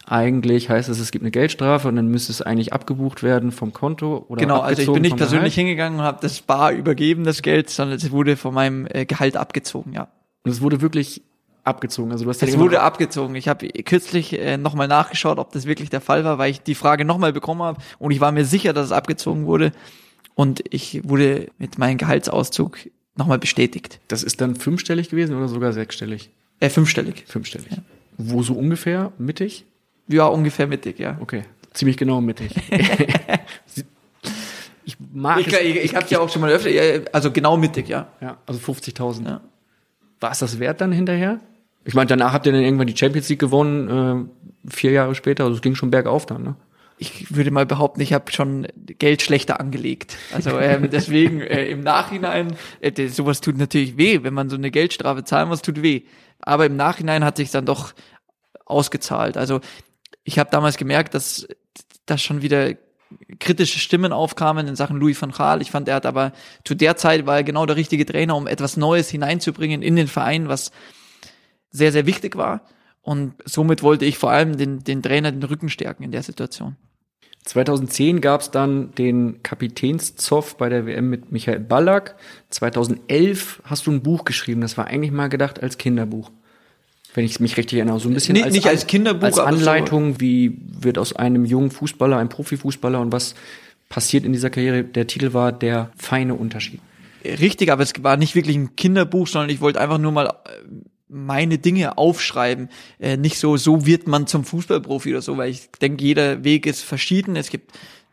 [0.06, 3.72] eigentlich heißt es, es gibt eine Geldstrafe und dann müsste es eigentlich abgebucht werden vom
[3.72, 5.66] Konto oder Genau, also ich bin nicht persönlich Gehalt.
[5.68, 9.36] hingegangen und habe das bar übergeben, das Geld, sondern es wurde von meinem äh, Gehalt
[9.36, 10.08] abgezogen, ja.
[10.44, 11.22] Und es wurde wirklich
[11.64, 12.12] abgezogen.
[12.12, 13.34] Also du hast Es ja wurde abgezogen.
[13.34, 16.74] Ich habe kürzlich äh, nochmal nachgeschaut, ob das wirklich der Fall war, weil ich die
[16.74, 19.72] Frage nochmal bekommen habe und ich war mir sicher, dass es abgezogen wurde.
[20.34, 22.78] Und ich wurde mit meinem Gehaltsauszug
[23.16, 24.00] nochmal bestätigt.
[24.06, 26.30] das ist dann fünfstellig gewesen oder sogar sechsstellig?
[26.60, 27.24] Äh, fünfstellig.
[27.26, 27.68] Fünfstellig.
[28.16, 29.12] Wo so ungefähr?
[29.18, 29.64] Mittig?
[30.08, 31.16] Ja, ungefähr mittig, ja.
[31.20, 31.44] Okay.
[31.72, 32.50] Ziemlich genau mittig.
[34.84, 35.60] ich mag Ich, es.
[35.60, 38.08] ich, ich habe ja auch schon mal öfter, ja, also genau mittig, ja.
[38.20, 39.24] Ja, also 50.000.
[39.26, 39.40] Ja.
[40.20, 41.40] War es das wert dann hinterher?
[41.84, 44.28] Ich meine, danach habt ihr dann irgendwann die Champions League gewonnen,
[44.66, 46.56] äh, vier Jahre später, also es ging schon bergauf dann, ne?
[46.98, 48.66] Ich würde mal behaupten, ich habe schon
[48.98, 50.16] Geld schlechter angelegt.
[50.32, 54.56] Also ähm, deswegen äh, im Nachhinein, äh, das- sowas tut natürlich weh, wenn man so
[54.56, 56.02] eine Geldstrafe zahlen muss, tut weh.
[56.40, 57.94] Aber im Nachhinein hat sich dann doch
[58.64, 59.36] ausgezahlt.
[59.36, 59.60] Also
[60.24, 61.46] ich habe damals gemerkt, dass
[62.06, 62.72] dass schon wieder
[63.38, 65.62] kritische Stimmen aufkamen in Sachen Louis van Gaal.
[65.62, 66.32] Ich fand, er hat aber
[66.64, 70.08] zu der Zeit war er genau der richtige Trainer, um etwas Neues hineinzubringen in den
[70.08, 70.72] Verein, was
[71.70, 72.62] sehr, sehr wichtig war.
[73.00, 76.76] Und somit wollte ich vor allem den, den Trainer den Rücken stärken in der Situation.
[77.48, 82.14] 2010 gab es dann den Kapitänszoff bei der WM mit Michael Ballack.
[82.50, 86.30] 2011 hast du ein Buch geschrieben, das war eigentlich mal gedacht als Kinderbuch.
[87.14, 89.56] Wenn ich mich richtig erinnere, so ein bisschen Nicht- nicht als Kinderbuch, als aber so-
[89.56, 93.34] Anleitung, wie wird aus einem jungen Fußballer ein Profifußballer und was
[93.88, 94.84] passiert in dieser Karriere.
[94.84, 96.80] Der Titel war Der feine Unterschied.
[97.24, 100.30] Richtig, aber es war nicht wirklich ein Kinderbuch, sondern ich wollte einfach nur mal äh,
[101.08, 102.68] meine Dinge aufschreiben.
[102.98, 106.66] Äh, nicht so, so wird man zum Fußballprofi oder so, weil ich denke, jeder Weg
[106.66, 107.36] ist verschieden.
[107.36, 107.72] Es gibt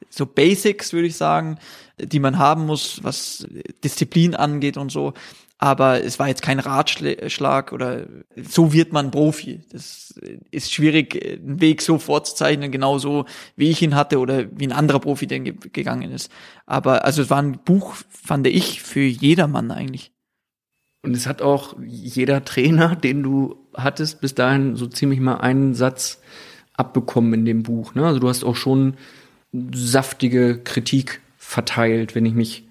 [0.10, 1.58] so Basics, würde ich sagen,
[1.98, 3.48] die man haben muss, was
[3.84, 5.14] Disziplin angeht und so.
[5.58, 9.62] Aber es war jetzt kein Ratschlag oder so wird man Profi.
[9.72, 10.14] Das
[10.52, 15.00] ist schwierig, einen Weg so vorzuzeichnen, genauso wie ich ihn hatte oder wie ein anderer
[15.00, 16.30] Profi, ge gegangen ist.
[16.66, 20.12] Aber also es war ein Buch, fand ich, für jedermann eigentlich.
[21.06, 25.74] Und es hat auch jeder Trainer, den du hattest, bis dahin so ziemlich mal einen
[25.76, 26.20] Satz
[26.74, 27.96] abbekommen in dem Buch.
[27.96, 28.06] Ne?
[28.06, 28.96] Also du hast auch schon
[29.74, 32.68] saftige Kritik verteilt, wenn ich mich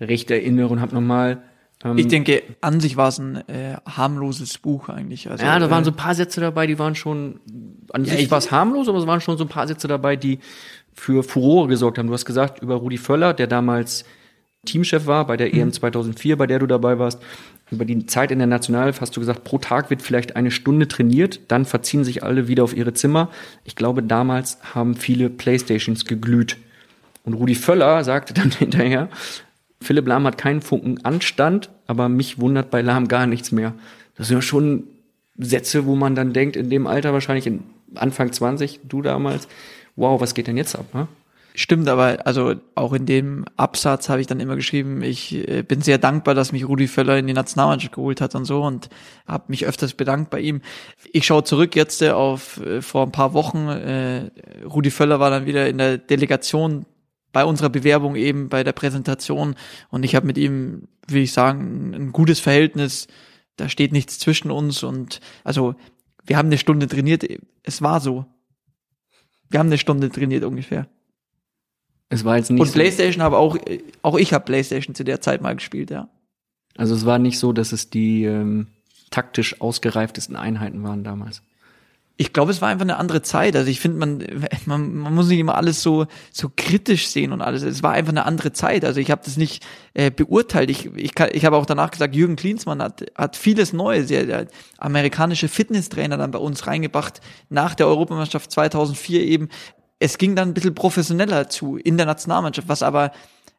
[0.00, 1.42] recht erinnere und habe nochmal.
[1.84, 5.30] Ähm, Ich denke, an sich war es ein äh, harmloses Buch eigentlich.
[5.30, 7.40] Also, ja, da waren äh, so ein paar Sätze dabei, die waren schon,
[7.92, 9.88] an Ja, sich ich- war es harmlos, aber es waren schon so ein paar Sätze
[9.88, 10.38] dabei, die
[10.92, 12.06] für Furore gesorgt haben.
[12.08, 14.04] Du hast gesagt über Rudi Völler, der damals
[14.66, 17.22] Teamchef war bei der EM 2004, bei der du dabei warst.
[17.70, 20.88] Über die Zeit in der Nationalelf hast du gesagt, pro Tag wird vielleicht eine Stunde
[20.88, 23.30] trainiert, dann verziehen sich alle wieder auf ihre Zimmer.
[23.64, 26.56] Ich glaube, damals haben viele Playstations geglüht.
[27.24, 29.08] Und Rudi Völler sagte dann hinterher,
[29.80, 33.74] Philipp Lahm hat keinen Funken Anstand, aber mich wundert bei Lahm gar nichts mehr.
[34.16, 34.84] Das sind ja schon
[35.38, 37.62] Sätze, wo man dann denkt, in dem Alter wahrscheinlich in
[37.94, 39.48] Anfang 20, du damals,
[39.96, 40.86] wow, was geht denn jetzt ab?
[40.92, 41.08] Ne?
[41.54, 45.80] Stimmt, aber also auch in dem Absatz habe ich dann immer geschrieben, ich äh, bin
[45.82, 48.88] sehr dankbar, dass mich Rudi Völler in die Nationalmannschaft geholt hat und so und
[49.26, 50.60] habe mich öfters bedankt bei ihm.
[51.12, 53.68] Ich schaue zurück jetzt äh, auf äh, vor ein paar Wochen.
[54.64, 56.86] Rudi Völler war dann wieder in der Delegation
[57.32, 59.54] bei unserer Bewerbung eben bei der Präsentation
[59.90, 63.06] und ich habe mit ihm, will ich sagen, ein gutes Verhältnis.
[63.56, 65.74] Da steht nichts zwischen uns und also
[66.24, 67.24] wir haben eine Stunde trainiert.
[67.62, 68.26] Es war so.
[69.48, 70.88] Wir haben eine Stunde trainiert ungefähr.
[72.10, 73.56] Es war jetzt nicht Und so, PlayStation habe auch,
[74.02, 76.08] auch ich habe PlayStation zu der Zeit mal gespielt, ja.
[76.76, 78.66] Also es war nicht so, dass es die ähm,
[79.10, 81.42] taktisch ausgereiftesten Einheiten waren damals.
[82.16, 83.56] Ich glaube, es war einfach eine andere Zeit.
[83.56, 84.24] Also ich finde, man,
[84.66, 87.62] man, man muss nicht immer alles so, so kritisch sehen und alles.
[87.62, 88.84] Es war einfach eine andere Zeit.
[88.84, 90.68] Also ich habe das nicht äh, beurteilt.
[90.68, 94.08] Ich, ich, kann, ich habe auch danach gesagt, Jürgen Klinsmann hat, hat vieles Neues.
[94.08, 94.46] Der, der
[94.78, 99.48] amerikanische Fitnesstrainer dann bei uns reingebracht, nach der Europameisterschaft 2004 eben.
[100.00, 103.12] Es ging dann ein bisschen professioneller zu in der Nationalmannschaft, was aber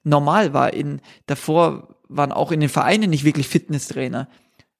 [0.03, 0.73] normal war.
[0.73, 4.27] In, davor waren auch in den Vereinen nicht wirklich Fitnesstrainer.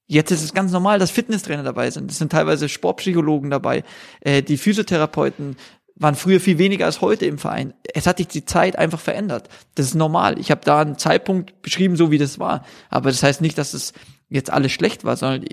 [0.07, 2.11] Jetzt ist es ganz normal, dass Fitnesstrainer dabei sind.
[2.11, 3.83] Es sind teilweise Sportpsychologen dabei.
[4.19, 5.55] Äh, die Physiotherapeuten
[5.95, 7.73] waren früher viel weniger als heute im Verein.
[7.93, 9.47] Es hat sich die Zeit einfach verändert.
[9.75, 10.39] Das ist normal.
[10.39, 12.65] Ich habe da einen Zeitpunkt beschrieben, so wie das war.
[12.89, 13.93] Aber das heißt nicht, dass es
[14.27, 15.45] jetzt alles schlecht war, sondern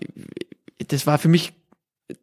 [0.88, 1.52] das war für mich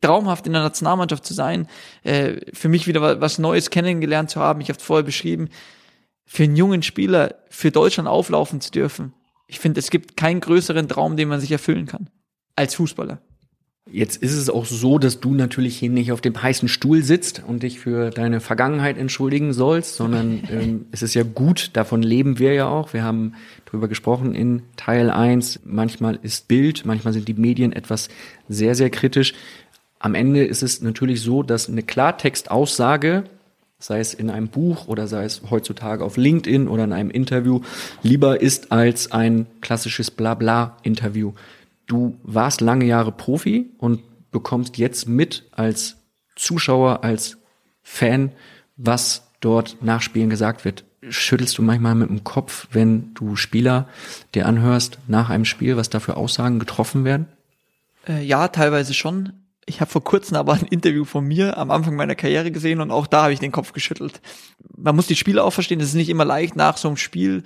[0.02, 1.68] traumhaft in der Nationalmannschaft zu sein,
[2.04, 4.62] äh, für mich wieder was Neues kennengelernt zu haben.
[4.62, 5.50] Ich habe vorher beschrieben,
[6.26, 9.14] für einen jungen Spieler für Deutschland auflaufen zu dürfen.
[9.48, 12.10] Ich finde, es gibt keinen größeren Traum, den man sich erfüllen kann
[12.56, 13.22] als Fußballer.
[13.92, 17.44] Jetzt ist es auch so, dass du natürlich hier nicht auf dem heißen Stuhl sitzt
[17.46, 22.40] und dich für deine Vergangenheit entschuldigen sollst, sondern ähm, es ist ja gut, davon leben
[22.40, 22.94] wir ja auch.
[22.94, 23.34] Wir haben
[23.66, 25.60] drüber gesprochen in Teil 1.
[25.66, 28.10] Manchmal ist Bild, manchmal sind die Medien etwas
[28.50, 29.36] sehr, sehr kritisch.
[30.06, 33.24] Am Ende ist es natürlich so, dass eine Klartextaussage,
[33.80, 37.62] sei es in einem Buch oder sei es heutzutage auf LinkedIn oder in einem Interview,
[38.04, 41.34] lieber ist als ein klassisches Blabla-Interview.
[41.88, 45.96] Du warst lange Jahre Profi und bekommst jetzt mit als
[46.36, 47.38] Zuschauer, als
[47.82, 48.32] Fan,
[48.78, 50.84] was dort nach Spielen gesagt wird.
[51.10, 53.88] Schüttelst du manchmal mit dem Kopf, wenn du Spieler
[54.36, 57.26] dir anhörst nach einem Spiel, was da für Aussagen getroffen werden?
[58.08, 59.34] Äh, ja, teilweise schon.
[59.68, 62.92] Ich habe vor kurzem aber ein Interview von mir am Anfang meiner Karriere gesehen und
[62.92, 64.22] auch da habe ich den Kopf geschüttelt.
[64.78, 67.44] Man muss die Spieler auch verstehen, es ist nicht immer leicht nach so einem Spiel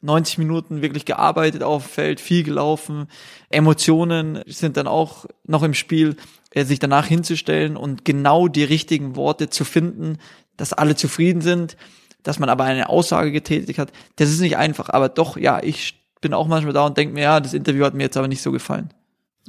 [0.00, 3.08] 90 Minuten wirklich gearbeitet auf dem Feld, viel gelaufen.
[3.50, 6.16] Emotionen sind dann auch noch im Spiel,
[6.52, 10.18] äh, sich danach hinzustellen und genau die richtigen Worte zu finden,
[10.56, 11.76] dass alle zufrieden sind,
[12.22, 13.92] dass man aber eine Aussage getätigt hat.
[14.16, 17.22] Das ist nicht einfach, aber doch, ja, ich bin auch manchmal da und denke mir,
[17.22, 18.92] ja, das Interview hat mir jetzt aber nicht so gefallen.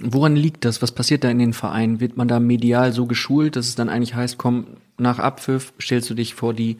[0.01, 0.81] Woran liegt das?
[0.81, 1.99] Was passiert da in den Vereinen?
[1.99, 6.09] Wird man da medial so geschult, dass es dann eigentlich heißt, komm, nach Abpfiff stellst
[6.09, 6.77] du dich vor die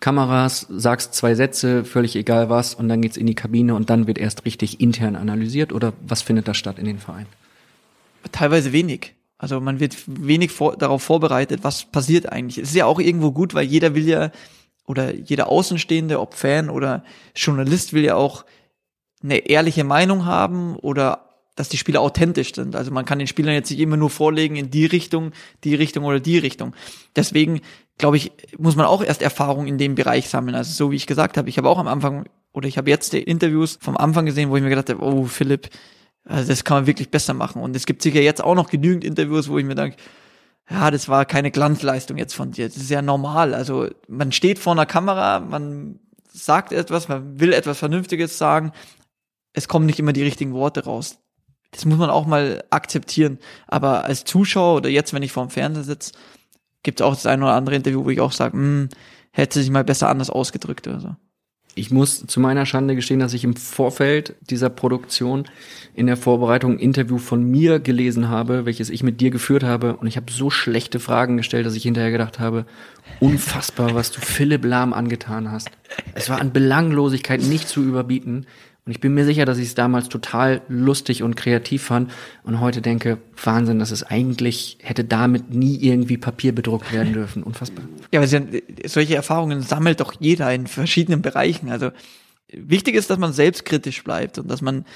[0.00, 4.06] Kameras, sagst zwei Sätze, völlig egal was, und dann geht's in die Kabine und dann
[4.06, 7.28] wird erst richtig intern analysiert oder was findet da statt in den Vereinen?
[8.32, 9.14] Teilweise wenig.
[9.38, 12.58] Also man wird wenig vor, darauf vorbereitet, was passiert eigentlich.
[12.58, 14.30] Es ist ja auch irgendwo gut, weil jeder will ja,
[14.86, 17.04] oder jeder Außenstehende, ob Fan oder
[17.36, 18.44] Journalist, will ja auch
[19.22, 21.27] eine ehrliche Meinung haben oder
[21.58, 22.76] dass die Spieler authentisch sind.
[22.76, 25.32] Also man kann den Spielern jetzt nicht immer nur vorlegen in die Richtung,
[25.64, 26.74] die Richtung oder die Richtung.
[27.16, 27.60] Deswegen
[27.98, 30.54] glaube ich, muss man auch erst Erfahrung in dem Bereich sammeln.
[30.54, 33.12] Also so wie ich gesagt habe, ich habe auch am Anfang oder ich habe jetzt
[33.12, 35.68] die Interviews vom Anfang gesehen, wo ich mir gedacht habe, oh Philipp,
[36.24, 37.60] also das kann man wirklich besser machen.
[37.60, 39.96] Und es gibt sicher jetzt auch noch genügend Interviews, wo ich mir denke,
[40.70, 42.68] ja, das war keine Glanzleistung jetzt von dir.
[42.68, 43.54] Das ist ja normal.
[43.54, 45.98] Also man steht vor einer Kamera, man
[46.30, 48.72] sagt etwas, man will etwas Vernünftiges sagen.
[49.54, 51.18] Es kommen nicht immer die richtigen Worte raus.
[51.70, 53.38] Das muss man auch mal akzeptieren.
[53.66, 56.12] Aber als Zuschauer oder jetzt, wenn ich vorm Fernseher sitze,
[56.82, 58.88] gibt es auch das ein oder andere Interview, wo ich auch sage, hm,
[59.32, 61.16] hätte sich mal besser anders ausgedrückt oder so.
[61.74, 65.44] Ich muss zu meiner Schande gestehen, dass ich im Vorfeld dieser Produktion
[65.94, 69.96] in der Vorbereitung ein Interview von mir gelesen habe, welches ich mit dir geführt habe.
[69.96, 72.66] Und ich habe so schlechte Fragen gestellt, dass ich hinterher gedacht habe,
[73.20, 75.70] unfassbar, was du Philipp Lahm angetan hast.
[76.14, 78.46] Es war an Belanglosigkeit nicht zu überbieten.
[78.88, 82.10] Und ich bin mir sicher, dass ich es damals total lustig und kreativ fand
[82.42, 87.42] und heute denke, Wahnsinn, dass es eigentlich hätte damit nie irgendwie Papier bedruckt werden dürfen.
[87.42, 87.84] Unfassbar.
[88.12, 88.26] Ja, aber
[88.86, 91.68] solche Erfahrungen sammelt doch jeder in verschiedenen Bereichen.
[91.68, 91.90] Also
[92.50, 94.86] wichtig ist, dass man selbstkritisch bleibt und dass man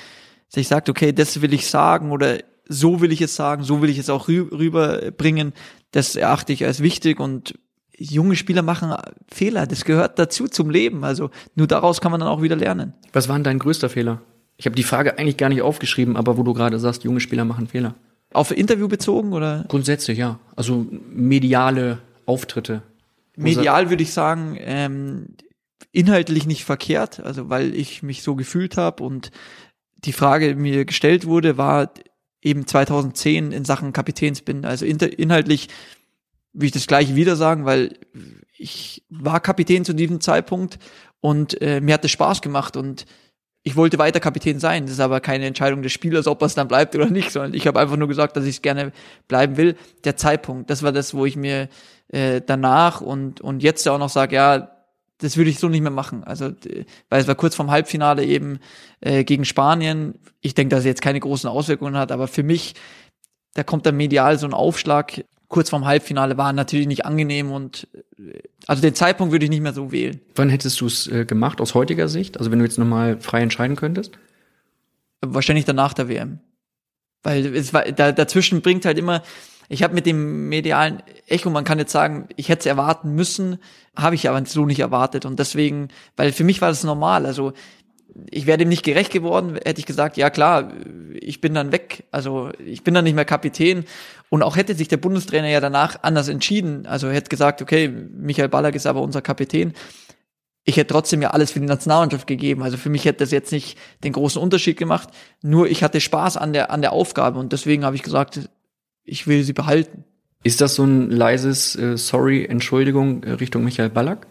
[0.48, 3.90] sich sagt, okay, das will ich sagen oder so will ich es sagen, so will
[3.90, 5.52] ich es auch rüberbringen.
[5.90, 7.58] Das erachte ich als wichtig und
[8.02, 8.94] junge Spieler machen
[9.30, 9.66] Fehler.
[9.66, 11.04] Das gehört dazu zum Leben.
[11.04, 12.94] Also nur daraus kann man dann auch wieder lernen.
[13.12, 14.20] Was war denn dein größter Fehler?
[14.56, 17.44] Ich habe die Frage eigentlich gar nicht aufgeschrieben, aber wo du gerade sagst, junge Spieler
[17.44, 17.94] machen Fehler.
[18.32, 19.64] Auf Interview bezogen oder?
[19.68, 20.38] Grundsätzlich ja.
[20.56, 22.82] Also mediale Auftritte.
[23.36, 25.36] Medial würde ich sagen, ähm,
[25.90, 29.30] inhaltlich nicht verkehrt, also weil ich mich so gefühlt habe und
[30.04, 31.92] die Frage mir gestellt wurde, war
[32.42, 34.68] eben 2010 in Sachen Kapitänsbinde.
[34.68, 35.68] Also inhaltlich
[36.52, 37.98] will ich das gleiche wieder sagen, weil
[38.56, 40.78] ich war Kapitän zu diesem Zeitpunkt
[41.20, 43.06] und äh, mir hat es Spaß gemacht und
[43.64, 44.84] ich wollte weiter Kapitän sein.
[44.84, 47.66] Das ist aber keine Entscheidung des Spielers, ob es dann bleibt oder nicht, sondern ich
[47.66, 48.92] habe einfach nur gesagt, dass ich es gerne
[49.28, 49.76] bleiben will.
[50.04, 51.68] Der Zeitpunkt, das war das, wo ich mir
[52.08, 54.72] äh, danach und und jetzt auch noch sage, ja,
[55.22, 56.24] das würde ich so nicht mehr machen.
[56.24, 56.50] Also,
[57.08, 58.58] weil es war kurz vorm Halbfinale eben
[59.00, 60.18] äh, gegen Spanien.
[60.40, 62.74] Ich denke, dass es jetzt keine großen Auswirkungen hat, aber für mich,
[63.54, 65.24] da kommt dann medial so ein Aufschlag.
[65.52, 67.86] Kurz vorm Halbfinale war natürlich nicht angenehm und
[68.18, 70.20] äh, also den Zeitpunkt würde ich nicht mehr so wählen.
[70.34, 72.38] Wann hättest du es äh, gemacht aus heutiger Sicht?
[72.38, 74.18] Also wenn du jetzt nochmal frei entscheiden könntest?
[75.20, 76.40] Wahrscheinlich danach der WM.
[77.22, 79.22] Weil es war, da, dazwischen bringt halt immer,
[79.68, 83.58] ich habe mit dem medialen Echo, man kann jetzt sagen, ich hätte es erwarten müssen,
[83.94, 85.26] habe ich aber so nicht erwartet.
[85.26, 87.26] Und deswegen, weil für mich war das normal.
[87.26, 87.52] Also
[88.30, 90.72] ich wäre dem nicht gerecht geworden, hätte ich gesagt, ja klar,
[91.14, 92.04] ich bin dann weg.
[92.10, 93.84] Also ich bin dann nicht mehr Kapitän.
[94.28, 96.86] Und auch hätte sich der Bundestrainer ja danach anders entschieden.
[96.86, 99.72] Also hätte gesagt, okay, Michael Ballack ist aber unser Kapitän.
[100.64, 102.62] Ich hätte trotzdem ja alles für die Nationalmannschaft gegeben.
[102.62, 105.08] Also für mich hätte das jetzt nicht den großen Unterschied gemacht.
[105.42, 108.48] Nur ich hatte Spaß an der, an der Aufgabe und deswegen habe ich gesagt,
[109.04, 110.04] ich will sie behalten.
[110.44, 114.26] Ist das so ein leises äh, Sorry, Entschuldigung äh, Richtung Michael Ballack?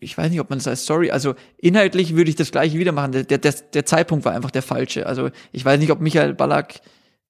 [0.00, 2.92] Ich weiß nicht, ob man das als Story, also inhaltlich würde ich das gleiche wieder
[2.92, 3.12] machen.
[3.12, 5.06] Der, der, der Zeitpunkt war einfach der falsche.
[5.06, 6.80] Also ich weiß nicht, ob Michael Ballack,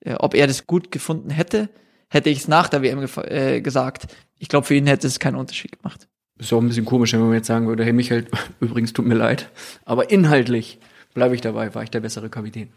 [0.01, 1.69] äh, ob er das gut gefunden hätte,
[2.09, 4.07] hätte ich es nach der WM äh, gesagt.
[4.39, 6.09] Ich glaube, für ihn hätte es keinen Unterschied gemacht.
[6.39, 8.27] Ist auch ein bisschen komisch, wenn man jetzt sagen würde, hey Michael,
[8.61, 9.51] übrigens tut mir leid,
[9.85, 10.79] aber inhaltlich
[11.13, 12.71] bleibe ich dabei, war ich der bessere Kapitän.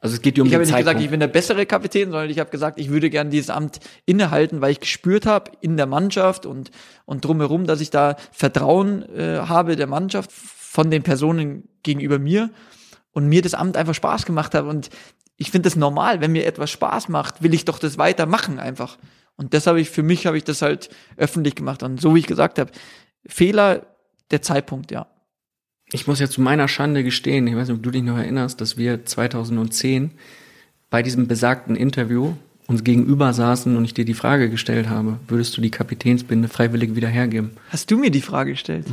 [0.00, 0.86] Also es geht um Ich habe nicht Zeitpunkt.
[0.88, 3.80] gesagt, ich bin der bessere Kapitän, sondern ich habe gesagt, ich würde gerne dieses Amt
[4.06, 6.70] innehalten, weil ich gespürt habe in der Mannschaft und
[7.04, 12.50] und drumherum, dass ich da Vertrauen äh, habe der Mannschaft von den Personen gegenüber mir
[13.12, 14.88] und mir das Amt einfach Spaß gemacht hat und
[15.36, 18.98] ich finde das normal, wenn mir etwas Spaß macht, will ich doch das weitermachen einfach.
[19.36, 22.18] Und das habe ich für mich habe ich das halt öffentlich gemacht und so wie
[22.18, 22.70] ich gesagt habe,
[23.26, 23.86] Fehler
[24.30, 25.06] der Zeitpunkt, ja.
[25.92, 28.60] Ich muss ja zu meiner Schande gestehen, ich weiß nicht, ob du dich noch erinnerst,
[28.60, 30.12] dass wir 2010
[30.88, 32.34] bei diesem besagten Interview
[32.66, 36.94] uns gegenüber saßen und ich dir die Frage gestellt habe, würdest du die Kapitänsbinde freiwillig
[36.94, 37.50] wieder hergeben?
[37.70, 38.86] Hast du mir die Frage gestellt?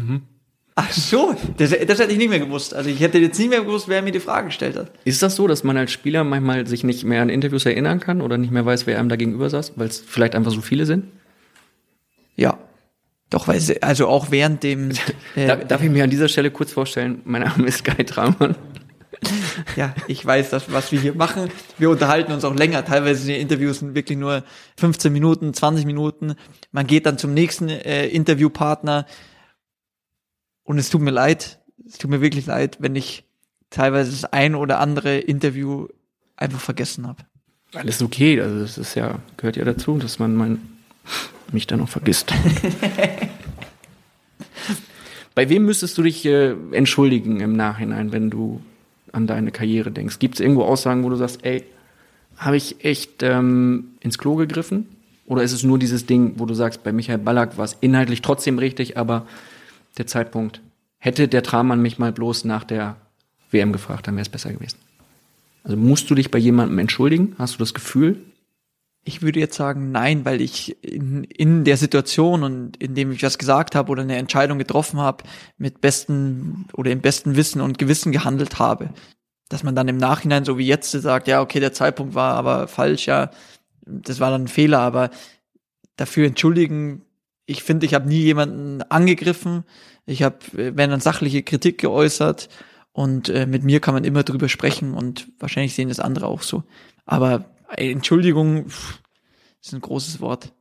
[0.80, 2.76] Ach so, das, das hätte ich nicht mehr gewusst.
[2.76, 4.92] Also ich hätte jetzt nicht mehr gewusst, wer mir die Frage gestellt hat.
[5.06, 8.22] Ist das so, dass man als Spieler manchmal sich nicht mehr an Interviews erinnern kann
[8.22, 10.86] oder nicht mehr weiß, wer einem da gegenüber saß, weil es vielleicht einfach so viele
[10.86, 11.06] sind?
[12.36, 12.60] Ja.
[13.30, 14.92] Doch, weil sie, also auch während dem,
[15.36, 18.56] äh, Da, darf ich mir an dieser Stelle kurz vorstellen, mein Name ist Kai Tramann.
[19.76, 21.50] ja, ich weiß, dass, was wir hier machen.
[21.78, 22.86] Wir unterhalten uns auch länger.
[22.86, 24.44] Teilweise sind die Interviews sind wirklich nur
[24.78, 26.36] 15 Minuten, 20 Minuten.
[26.72, 29.06] Man geht dann zum nächsten äh, Interviewpartner.
[30.64, 33.26] Und es tut mir leid, es tut mir wirklich leid, wenn ich
[33.70, 35.88] teilweise das ein oder andere Interview
[36.36, 37.24] einfach vergessen habe.
[37.74, 40.77] Alles okay, also das ist ja, gehört ja dazu, dass man mein,
[41.52, 42.34] mich dann noch vergisst.
[45.36, 48.62] Bei wem müsstest du dich äh, entschuldigen im Nachhinein, wenn du
[49.12, 50.20] an deine Karriere denkst?
[50.20, 51.64] Gibt es irgendwo Aussagen, wo du sagst, ey,
[52.38, 54.88] habe ich echt ähm, ins Klo gegriffen?
[55.26, 58.22] Oder ist es nur dieses Ding, wo du sagst, bei Michael Ballack war es inhaltlich
[58.22, 59.28] trotzdem richtig, aber
[59.98, 60.62] der Zeitpunkt,
[61.00, 62.96] hätte der Tramann mich mal bloß nach der
[63.52, 64.78] WM gefragt, dann wäre es besser gewesen.
[65.64, 67.36] Also musst du dich bei jemandem entschuldigen?
[67.38, 68.22] Hast du das Gefühl?
[69.08, 73.24] Ich würde jetzt sagen, nein, weil ich in, in der Situation und in dem ich
[73.24, 75.24] was gesagt habe oder eine Entscheidung getroffen habe,
[75.58, 78.90] mit besten oder im besten Wissen und Gewissen gehandelt habe.
[79.48, 82.68] Dass man dann im Nachhinein, so wie jetzt, sagt, ja, okay, der Zeitpunkt war aber
[82.68, 83.32] falsch, ja,
[83.86, 85.10] das war dann ein Fehler, aber
[85.96, 87.06] dafür entschuldigen,
[87.46, 89.64] ich finde, ich habe nie jemanden angegriffen,
[90.06, 92.50] ich habe, wenn dann sachliche Kritik geäußert
[92.92, 96.42] und äh, mit mir kann man immer drüber sprechen und wahrscheinlich sehen das andere auch
[96.42, 96.66] so.
[97.06, 99.00] Aber Entschuldigung pff,
[99.62, 100.54] ist ein großes Wort.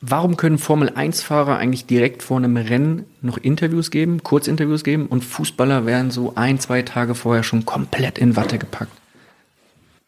[0.00, 5.86] Warum können Formel-1-Fahrer eigentlich direkt vor einem Rennen noch Interviews geben, Kurzinterviews geben und Fußballer
[5.86, 8.92] werden so ein, zwei Tage vorher schon komplett in Watte gepackt?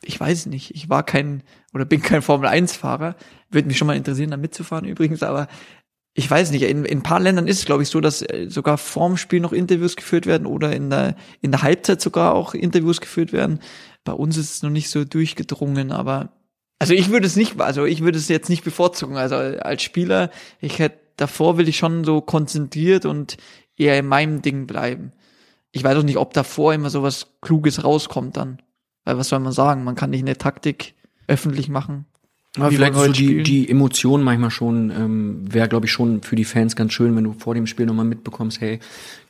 [0.03, 3.17] Ich weiß nicht, ich war kein oder bin kein Formel-1-Fahrer.
[3.51, 5.49] Würde mich schon mal interessieren, da mitzufahren übrigens, aber
[6.19, 8.47] ich weiß nicht, in, in ein paar Ländern ist es, glaube ich, so, dass äh,
[8.49, 12.55] sogar vorm Spiel noch Interviews geführt werden oder in der, in der Halbzeit sogar auch
[12.55, 13.61] Interviews geführt werden.
[14.03, 16.31] Bei uns ist es noch nicht so durchgedrungen, aber
[16.79, 19.19] also ich würde es nicht, also ich würde es jetzt nicht bevorzugen.
[19.19, 23.37] Also als Spieler, ich hätte davor will ich schon so konzentriert und
[23.77, 25.13] eher in meinem Ding bleiben.
[25.71, 28.63] Ich weiß auch nicht, ob davor immer so was Kluges rauskommt dann.
[29.05, 29.85] Weil was soll man sagen?
[29.85, 30.95] Man kann nicht eine Taktik
[31.27, 32.07] öffentlich machen.
[32.57, 36.45] Aber vielleicht so die, die Emotion manchmal schon, ähm, wäre, glaube ich, schon für die
[36.45, 38.81] Fans ganz schön, wenn du vor dem Spiel nochmal mitbekommst, hey,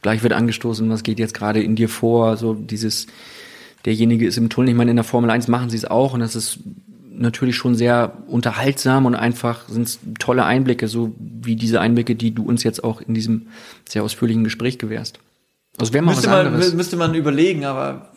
[0.03, 3.07] gleich wird angestoßen, was geht jetzt gerade in dir vor, so dieses,
[3.85, 4.71] derjenige ist im Tunnel.
[4.71, 6.61] Ich meine, in der Formel 1 machen sie es auch und das ist
[7.19, 12.33] natürlich schon sehr unterhaltsam und einfach sind es tolle Einblicke, so wie diese Einblicke, die
[12.33, 13.47] du uns jetzt auch in diesem
[13.89, 15.19] sehr ausführlichen Gespräch gewährst.
[15.79, 16.73] Also wäre mal Müsste was man, anderes.
[16.73, 18.13] mü- müsste man überlegen, aber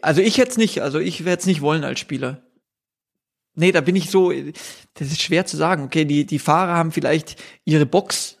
[0.00, 2.40] also ich hätte es nicht, also ich werde es nicht wollen als Spieler.
[3.58, 4.32] Nee, da bin ich so,
[4.94, 5.84] das ist schwer zu sagen.
[5.84, 8.38] Okay, die, die Fahrer haben vielleicht ihre Box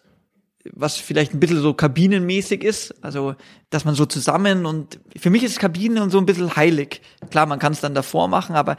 [0.74, 3.34] was vielleicht ein bisschen so kabinenmäßig ist, also
[3.70, 7.00] dass man so zusammen und für mich ist Kabine und so ein bisschen heilig.
[7.30, 8.76] Klar, man kann es dann davor machen, aber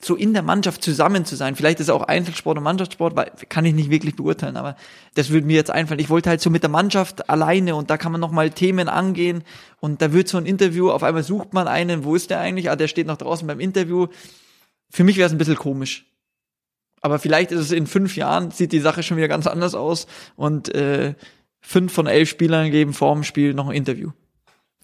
[0.00, 3.64] so in der Mannschaft zusammen zu sein, vielleicht ist auch Einzelsport und Mannschaftssport, weil kann
[3.64, 4.76] ich nicht wirklich beurteilen, aber
[5.14, 6.00] das würde mir jetzt einfallen.
[6.00, 9.42] Ich wollte halt so mit der Mannschaft alleine und da kann man nochmal Themen angehen
[9.80, 12.70] und da wird so ein Interview, auf einmal sucht man einen, wo ist der eigentlich?
[12.70, 14.06] Ah, der steht noch draußen beim Interview.
[14.90, 16.06] Für mich wäre es ein bisschen komisch.
[17.00, 20.06] Aber vielleicht ist es in fünf Jahren, sieht die Sache schon wieder ganz anders aus
[20.36, 21.14] und äh,
[21.60, 24.10] fünf von elf Spielern geben vor dem Spiel noch ein Interview.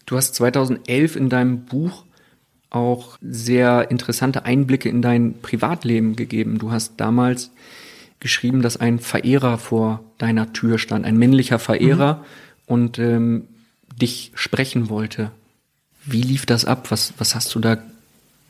[0.05, 2.05] Du hast 2011 in deinem Buch
[2.69, 6.57] auch sehr interessante Einblicke in dein Privatleben gegeben.
[6.57, 7.51] Du hast damals
[8.19, 12.23] geschrieben, dass ein Verehrer vor deiner Tür stand, ein männlicher Verehrer mhm.
[12.65, 13.47] und ähm,
[14.01, 15.31] dich sprechen wollte.
[16.05, 16.91] Wie lief das ab?
[16.91, 17.77] Was, was hast du da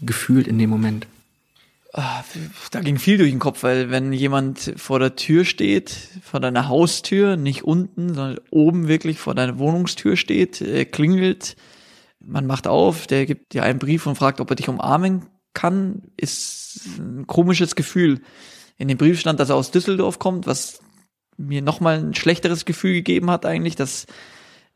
[0.01, 1.07] gefühlt in dem Moment?
[1.97, 2.25] Ah,
[2.71, 6.67] da ging viel durch den Kopf, weil wenn jemand vor der Tür steht, vor deiner
[6.67, 11.55] Haustür, nicht unten, sondern oben wirklich vor deiner Wohnungstür steht, äh, klingelt,
[12.19, 16.01] man macht auf, der gibt dir einen Brief und fragt, ob er dich umarmen kann,
[16.17, 18.19] ist ein komisches Gefühl.
[18.75, 20.81] In dem Brief stand, dass er aus Düsseldorf kommt, was
[21.37, 24.05] mir nochmal ein schlechteres Gefühl gegeben hat eigentlich, dass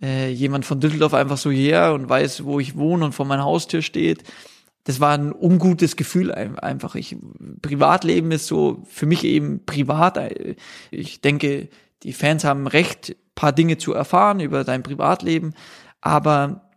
[0.01, 3.43] äh, jemand von Düsseldorf einfach so her und weiß, wo ich wohne und vor meiner
[3.43, 4.23] Haustür steht
[4.89, 6.95] das war ein ungutes Gefühl einfach.
[6.95, 7.15] Ich,
[7.61, 10.17] Privatleben ist so für mich eben privat.
[10.89, 11.69] Ich denke,
[12.01, 15.53] die Fans haben recht, paar Dinge zu erfahren über dein Privatleben,
[16.01, 16.71] aber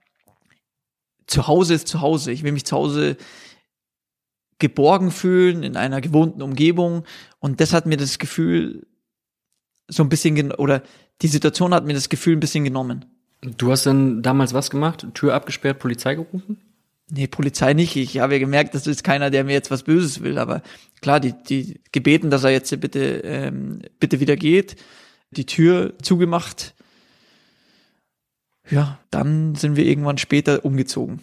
[1.27, 2.33] zu Hause ist zu Hause.
[2.33, 3.17] Ich will mich zu Hause
[4.59, 7.05] geborgen fühlen in einer gewohnten Umgebung
[7.39, 8.87] und das hat mir das Gefühl
[9.89, 10.83] so ein bisschen oder
[11.23, 13.07] die Situation hat mir das Gefühl ein bisschen genommen.
[13.41, 15.07] Du hast dann damals was gemacht?
[15.15, 16.59] Tür abgesperrt, Polizei gerufen?
[17.11, 17.97] Nee, Polizei nicht.
[17.97, 20.39] Ich habe ja gemerkt, das ist keiner, der mir jetzt was Böses will.
[20.39, 20.63] Aber
[21.01, 24.77] klar, die, die gebeten, dass er jetzt bitte, ähm, bitte wieder geht,
[25.31, 26.75] die Tür zugemacht.
[28.71, 31.21] Ja, dann sind wir irgendwann später umgezogen.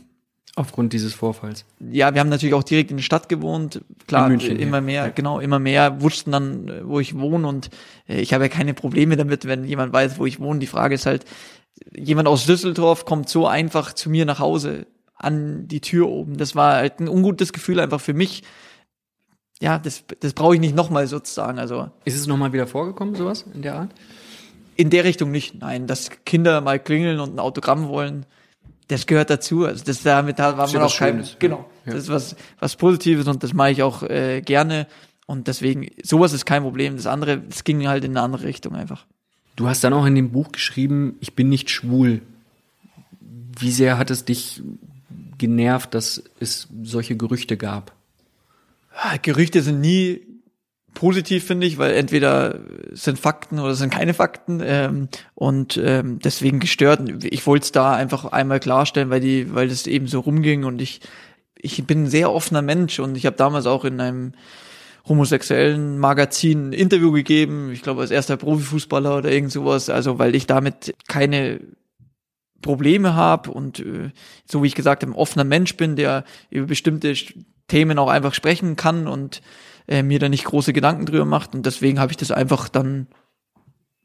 [0.56, 1.64] Aufgrund dieses Vorfalls.
[1.80, 3.82] Ja, wir haben natürlich auch direkt in der Stadt gewohnt.
[4.08, 4.82] Klar, München, immer ja.
[4.82, 5.10] mehr, ja.
[5.10, 7.70] genau, immer mehr wussten dann, wo ich wohne und
[8.08, 10.60] äh, ich habe ja keine Probleme damit, wenn jemand weiß, wo ich wohne.
[10.60, 11.26] Die Frage ist halt,
[11.96, 14.86] jemand aus Düsseldorf kommt so einfach zu mir nach Hause
[15.20, 16.38] an die Tür oben.
[16.38, 18.44] Das war halt ein ungutes Gefühl einfach für mich.
[19.62, 21.60] Ja, das, das brauche ich nicht nochmal sozusagen.
[21.60, 23.92] Also ist es nochmal wieder vorgekommen, sowas in der Art?
[24.76, 25.60] In der Richtung nicht.
[25.60, 28.26] Nein, dass Kinder mal klingeln und ein Autogramm wollen,
[28.88, 29.66] das gehört dazu.
[29.66, 31.36] Also das damit da war man auch kein, Schönes.
[31.38, 31.70] genau.
[31.86, 31.94] Ja.
[31.94, 34.88] Das ist was was Positives und das mache ich auch äh, gerne.
[35.28, 36.96] Und deswegen, sowas ist kein Problem.
[36.96, 39.06] Das andere, es ging halt in eine andere Richtung einfach.
[39.58, 42.22] Du hast dann auch in dem Buch geschrieben, ich bin nicht schwul.
[43.20, 44.64] Wie sehr hat es dich
[45.40, 47.94] genervt, dass es solche Gerüchte gab?
[48.94, 50.22] Ah, Gerüchte sind nie
[50.94, 52.60] positiv, finde ich, weil entweder
[52.92, 57.24] sind Fakten oder sind keine Fakten ähm, und ähm, deswegen gestört.
[57.24, 60.82] Ich wollte es da einfach einmal klarstellen, weil die, weil das eben so rumging und
[60.82, 61.02] ich,
[61.56, 64.34] ich bin ein sehr offener Mensch und ich habe damals auch in einem
[65.08, 70.36] homosexuellen Magazin ein Interview gegeben, ich glaube als erster Profifußballer oder irgend sowas, also weil
[70.36, 71.62] ich damit keine
[72.62, 74.12] Probleme habe und äh,
[74.46, 77.14] so wie ich gesagt ein offener Mensch bin, der über bestimmte
[77.68, 79.42] Themen auch einfach sprechen kann und
[79.88, 81.56] äh, mir da nicht große Gedanken drüber macht.
[81.56, 83.08] Und deswegen habe ich das einfach dann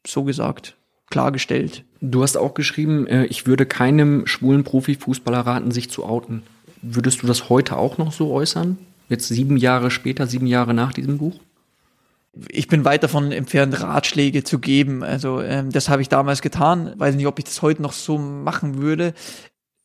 [0.06, 0.76] so gesagt,
[1.10, 1.84] klargestellt.
[2.00, 6.42] Du hast auch geschrieben, äh, ich würde keinem schwulen Profifußballer raten, sich zu outen.
[6.82, 8.78] Würdest du das heute auch noch so äußern?
[9.08, 11.38] Jetzt sieben Jahre später, sieben Jahre nach diesem Buch?
[12.48, 15.02] Ich bin weit davon entfernt, Ratschläge zu geben.
[15.02, 16.94] Also ähm, das habe ich damals getan.
[16.96, 19.14] Weiß nicht, ob ich das heute noch so machen würde.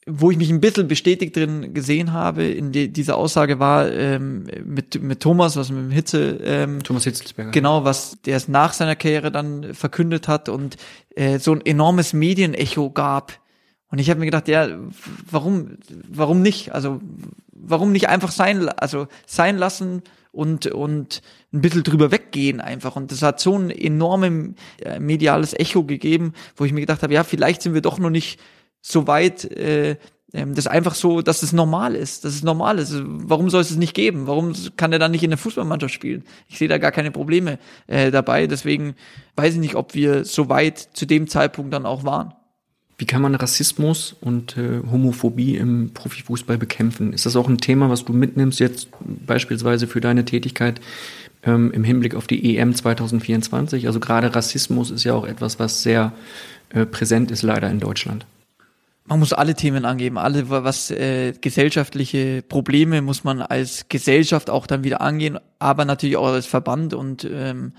[0.08, 4.48] Wo ich mich ein bisschen bestätigt drin gesehen habe, in die, dieser Aussage war ähm,
[4.66, 7.52] mit, mit Thomas, was mit dem Hitze, ähm, Thomas Hitzelsberger.
[7.52, 10.78] Genau, was der es nach seiner Karriere dann verkündet hat und
[11.16, 13.34] äh, so ein enormes Medienecho gab.
[13.92, 14.70] Und ich habe mir gedacht, ja,
[15.30, 15.78] warum,
[16.08, 16.74] warum nicht?
[16.74, 17.02] Also
[17.52, 21.22] warum nicht einfach sein, also sein lassen, und, und
[21.54, 22.96] ein bisschen drüber weggehen einfach.
[22.96, 27.14] Und das hat so ein enormes äh, mediales Echo gegeben, wo ich mir gedacht habe,
[27.14, 28.40] ja, vielleicht sind wir doch noch nicht
[28.82, 29.98] so weit, äh,
[30.34, 32.94] ähm, das einfach so, dass es normal ist, dass es normal ist.
[32.96, 34.28] Warum soll es es nicht geben?
[34.28, 36.24] Warum kann er dann nicht in der Fußballmannschaft spielen?
[36.48, 37.58] Ich sehe da gar keine Probleme
[37.88, 38.46] äh, dabei.
[38.46, 38.96] Deswegen
[39.36, 42.34] weiß ich nicht, ob wir so weit zu dem Zeitpunkt dann auch waren.
[43.00, 47.14] Wie kann man Rassismus und äh, Homophobie im Profifußball bekämpfen?
[47.14, 48.90] Ist das auch ein Thema, was du mitnimmst jetzt
[49.26, 50.82] beispielsweise für deine Tätigkeit
[51.44, 53.88] ähm, im Hinblick auf die EM 2024?
[53.88, 56.12] Also gerade Rassismus ist ja auch etwas, was sehr
[56.74, 58.26] äh, präsent ist leider in Deutschland.
[59.06, 64.68] Man muss alle Themen angeben, alle was äh, gesellschaftliche Probleme muss man als Gesellschaft auch
[64.68, 67.72] dann wieder angehen, aber natürlich auch als Verband und ähm,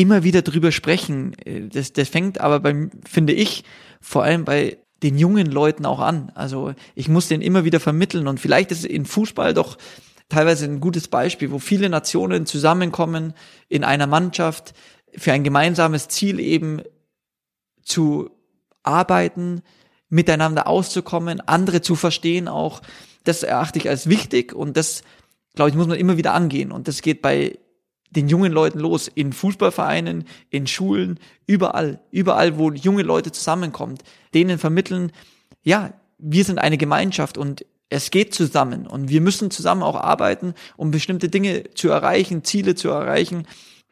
[0.00, 1.36] immer wieder drüber sprechen.
[1.44, 3.64] Äh, das, das fängt aber beim, finde ich,
[4.00, 6.32] vor allem bei den jungen Leuten auch an.
[6.34, 9.78] Also ich muss den immer wieder vermitteln und vielleicht ist in Fußball doch
[10.28, 13.34] teilweise ein gutes Beispiel, wo viele Nationen zusammenkommen
[13.68, 14.74] in einer Mannschaft
[15.16, 16.82] für ein gemeinsames Ziel eben
[17.82, 18.30] zu
[18.82, 19.62] arbeiten,
[20.08, 22.80] miteinander auszukommen, andere zu verstehen auch.
[23.24, 25.02] Das erachte ich als wichtig und das,
[25.54, 26.72] glaube ich, muss man immer wieder angehen.
[26.72, 27.58] Und das geht bei
[28.10, 33.98] den jungen Leuten los, in Fußballvereinen, in Schulen, überall, überall, wo junge Leute zusammenkommen,
[34.34, 35.12] denen vermitteln,
[35.62, 40.54] ja, wir sind eine Gemeinschaft und es geht zusammen und wir müssen zusammen auch arbeiten,
[40.76, 43.46] um bestimmte Dinge zu erreichen, Ziele zu erreichen.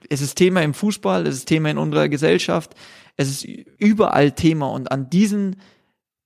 [0.08, 2.74] Es ist Thema im Fußball, es ist Thema in unserer Gesellschaft,
[3.16, 5.56] es ist überall Thema und an diesen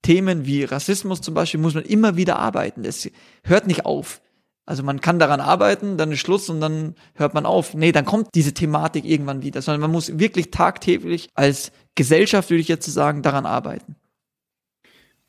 [0.03, 2.85] Themen wie Rassismus zum Beispiel muss man immer wieder arbeiten.
[2.85, 3.09] Es
[3.45, 4.21] hört nicht auf.
[4.65, 7.75] Also man kann daran arbeiten, dann ist Schluss und dann hört man auf.
[7.75, 12.61] Nee, dann kommt diese Thematik irgendwann wieder, sondern man muss wirklich tagtäglich als Gesellschaft, würde
[12.61, 13.97] ich jetzt sagen, daran arbeiten.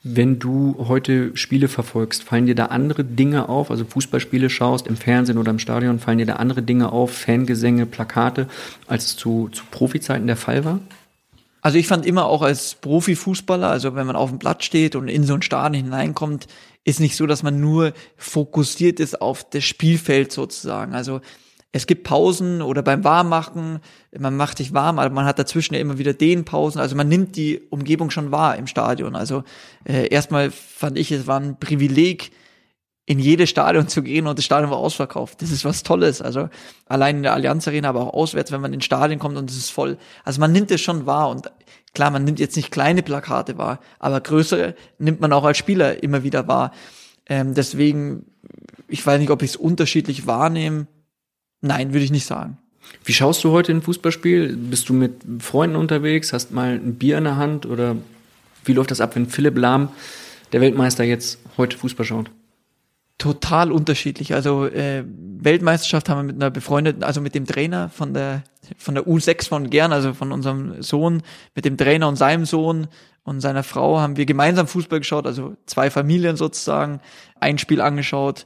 [0.05, 4.97] Wenn du heute Spiele verfolgst, fallen dir da andere Dinge auf, also Fußballspiele schaust, im
[4.97, 8.47] Fernsehen oder im Stadion, fallen dir da andere Dinge auf, Fangesänge, Plakate,
[8.85, 10.81] als es zu, zu Profizeiten der Fall war?
[11.63, 15.07] Also ich fand immer auch als Profifußballer, also wenn man auf dem Blatt steht und
[15.07, 16.47] in so ein Stadion hineinkommt,
[16.83, 20.93] ist nicht so, dass man nur fokussiert ist auf das Spielfeld sozusagen.
[20.93, 21.21] Also
[21.71, 23.79] es gibt Pausen oder beim Warmmachen,
[24.19, 26.81] man macht sich warm, aber man hat dazwischen ja immer wieder den Pausen.
[26.81, 29.15] Also man nimmt die Umgebung schon wahr im Stadion.
[29.15, 29.45] Also
[29.85, 32.31] äh, erstmal fand ich, es war ein Privileg,
[33.05, 35.41] in jedes Stadion zu gehen und das Stadion war ausverkauft.
[35.41, 36.21] Das ist was Tolles.
[36.21, 36.49] Also
[36.85, 39.57] allein in der Allianz Arena, aber auch auswärts, wenn man in Stadion kommt und es
[39.57, 39.97] ist voll.
[40.23, 41.51] Also man nimmt es schon wahr und
[41.93, 46.01] klar, man nimmt jetzt nicht kleine Plakate wahr, aber größere nimmt man auch als Spieler
[46.01, 46.71] immer wieder wahr.
[47.25, 48.25] Ähm, deswegen,
[48.87, 50.87] ich weiß nicht, ob ich es unterschiedlich wahrnehme.
[51.59, 52.57] Nein, würde ich nicht sagen.
[53.03, 54.55] Wie schaust du heute ein Fußballspiel?
[54.55, 56.31] Bist du mit Freunden unterwegs?
[56.31, 57.65] Hast mal ein Bier in der Hand?
[57.65, 57.97] Oder
[58.63, 59.89] wie läuft das ab, wenn Philipp Lahm,
[60.53, 62.31] der Weltmeister, jetzt heute Fußball schaut?
[63.23, 64.33] Total unterschiedlich.
[64.33, 68.43] Also äh, Weltmeisterschaft haben wir mit einer befreundeten, also mit dem Trainer von der
[68.77, 71.21] von der U6 von Gern, also von unserem Sohn,
[71.55, 72.87] mit dem Trainer und seinem Sohn
[73.23, 76.99] und seiner Frau haben wir gemeinsam Fußball geschaut, also zwei Familien sozusagen,
[77.39, 78.45] ein Spiel angeschaut.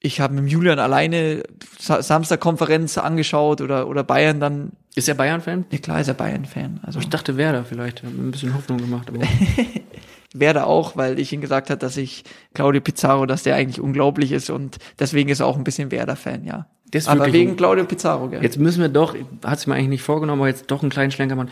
[0.00, 1.42] Ich habe mit Julian alleine
[1.78, 4.72] Samstag-Konferenz angeschaut oder, oder Bayern dann.
[4.94, 5.66] Ist er Bayern-Fan?
[5.70, 6.80] Ja, klar ist er Bayern-Fan.
[6.84, 9.08] Also ich dachte Werder vielleicht, ein bisschen Hoffnung gemacht.
[9.08, 9.20] Aber
[10.34, 12.24] Werder auch, weil ich ihm gesagt habe, dass ich
[12.54, 16.44] Claudio Pizarro, dass der eigentlich unglaublich ist und deswegen ist er auch ein bisschen Werder-Fan,
[16.44, 16.66] ja.
[17.06, 18.42] aber wegen Claudio Pizarro, gell?
[18.42, 21.10] Jetzt müssen wir doch, hat sich mir eigentlich nicht vorgenommen, aber jetzt doch einen kleinen
[21.10, 21.50] Schlenker machen.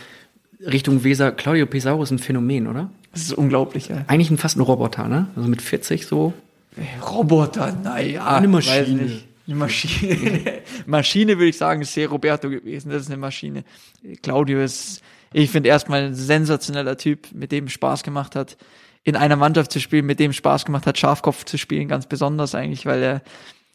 [0.60, 2.90] Richtung Weser, Claudio Pizarro ist ein Phänomen, oder?
[3.12, 4.04] Das ist unglaublich, ja.
[4.08, 5.28] Eigentlich ein, fast ein Roboter, ne?
[5.36, 6.34] Also mit 40 so.
[7.02, 8.26] Roboter, naja.
[8.26, 9.22] Eine Maschine.
[9.46, 10.52] Eine Maschine.
[10.86, 12.90] Maschine würde ich sagen, ist sehr Roberto gewesen.
[12.90, 13.64] Das ist eine Maschine.
[14.22, 15.02] Claudio ist
[15.32, 18.56] ich finde erstmal ein sensationeller Typ, mit dem Spaß gemacht hat,
[19.04, 22.54] in einer Mannschaft zu spielen, mit dem Spaß gemacht hat, Schafkopf zu spielen, ganz besonders
[22.54, 23.22] eigentlich, weil er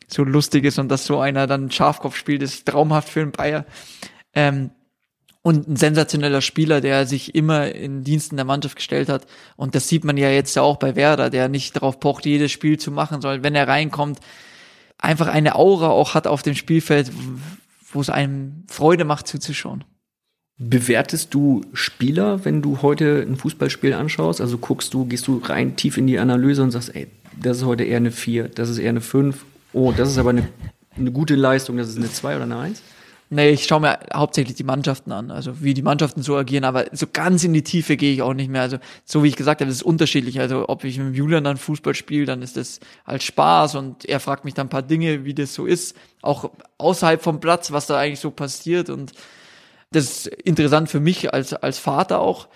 [0.07, 3.65] so lustig ist und dass so einer dann Schafkopf spielt, ist traumhaft für einen Bayer.
[4.33, 4.71] Ähm,
[5.43, 9.25] und ein sensationeller Spieler, der sich immer in Diensten der Mannschaft gestellt hat.
[9.55, 12.51] Und das sieht man ja jetzt ja auch bei Werder, der nicht darauf pocht, jedes
[12.51, 14.19] Spiel zu machen, sondern wenn er reinkommt,
[14.99, 17.11] einfach eine Aura auch hat auf dem Spielfeld,
[17.91, 19.83] wo es einem Freude macht zuzuschauen.
[20.63, 24.41] Bewertest du Spieler, wenn du heute ein Fußballspiel anschaust?
[24.41, 27.07] Also guckst du, gehst du rein tief in die Analyse und sagst, ey,
[27.41, 29.43] das ist heute eher eine 4, das ist eher eine 5.
[29.73, 30.47] Oh, das ist aber eine,
[30.95, 32.83] eine gute Leistung, das ist eine 2 oder eine 1?
[33.31, 36.85] Nee, ich schaue mir hauptsächlich die Mannschaften an, also wie die Mannschaften so agieren, aber
[36.91, 38.61] so ganz in die Tiefe gehe ich auch nicht mehr.
[38.61, 40.39] Also so wie ich gesagt habe, das ist unterschiedlich.
[40.39, 44.19] Also ob ich mit Julian dann Fußball spiele, dann ist das als Spaß und er
[44.19, 47.87] fragt mich dann ein paar Dinge, wie das so ist, auch außerhalb vom Platz, was
[47.87, 49.13] da eigentlich so passiert und
[49.91, 52.47] das ist interessant für mich als, als Vater auch.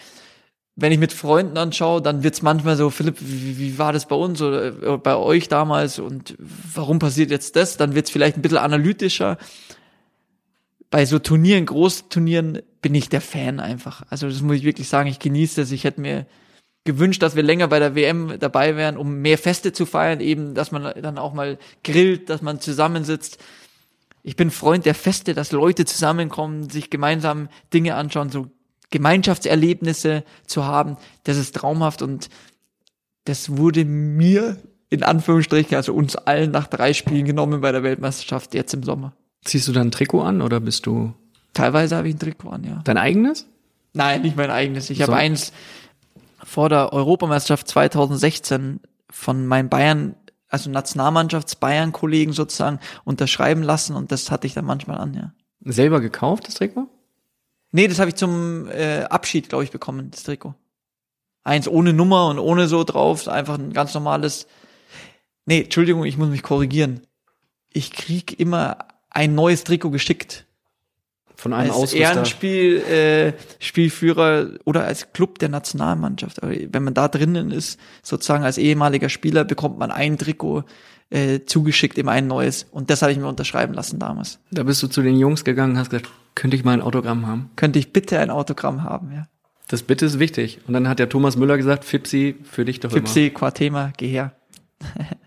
[0.77, 4.15] Wenn ich mit Freunden anschaue, dann wird's manchmal so, Philipp, wie, wie war das bei
[4.15, 7.77] uns oder bei euch damals und warum passiert jetzt das?
[7.77, 9.38] Dann wird's vielleicht ein bisschen analytischer.
[10.89, 14.03] Bei so Turnieren, Großturnieren, bin ich der Fan einfach.
[14.09, 15.71] Also das muss ich wirklich sagen, ich genieße das.
[15.71, 16.25] Ich hätte mir
[16.83, 20.53] gewünscht, dass wir länger bei der WM dabei wären, um mehr Feste zu feiern, eben,
[20.55, 23.39] dass man dann auch mal grillt, dass man zusammensitzt
[24.26, 28.47] ich bin Freund der Feste, dass Leute zusammenkommen, sich gemeinsam Dinge anschauen, so
[28.89, 30.97] Gemeinschaftserlebnisse zu haben.
[31.26, 32.30] Das ist traumhaft und
[33.26, 34.57] das wurde mir
[34.89, 39.13] in Anführungsstrichen, also uns allen nach drei Spielen genommen bei der Weltmeisterschaft jetzt im Sommer.
[39.43, 41.13] Ziehst du dann ein Trikot an oder bist du?
[41.53, 42.82] Teilweise habe ich ein Trikot an, ja.
[42.84, 43.45] Dein eigenes?
[43.93, 44.89] Nein, nicht mein eigenes.
[44.89, 45.03] Ich so.
[45.03, 45.53] habe eins
[46.43, 50.15] vor der Europameisterschaft 2016 von meinen Bayern
[50.56, 55.34] also Nationalmannschafts-Bayern-Kollegen sozusagen unterschreiben lassen und das hatte ich dann manchmal an, ja.
[55.66, 56.88] Selber gekauft, das Trikot?
[57.72, 60.56] Nee, das habe ich zum äh, Abschied, glaube ich, bekommen, das Trikot.
[61.43, 64.47] Eins ohne Nummer und ohne so drauf, einfach ein ganz normales.
[65.45, 67.01] Nee, Entschuldigung, ich muss mich korrigieren.
[67.74, 68.78] Ich krieg immer
[69.10, 70.45] ein neues Trikot geschickt.
[71.36, 71.97] Von einem als Ausrüster.
[71.97, 76.41] Ehrenspiel, äh, Spielführer oder als Club der Nationalmannschaft.
[76.41, 80.63] Aber wenn man da drinnen ist, sozusagen als ehemaliger Spieler, bekommt man ein Trikot
[81.09, 82.65] äh, zugeschickt, immer ein neues.
[82.71, 84.39] Und das habe ich mir unterschreiben lassen damals.
[84.51, 87.27] Da bist du zu den Jungs gegangen und hast gesagt, könnte ich mal ein Autogramm
[87.27, 87.49] haben?
[87.55, 89.27] Könnte ich bitte ein Autogramm haben, ja.
[89.67, 90.59] Das Bitte ist wichtig.
[90.67, 92.97] Und dann hat der Thomas Müller gesagt, Fipsi, für dich doch immer.
[92.97, 94.36] Fipsi, Quartema, geh her.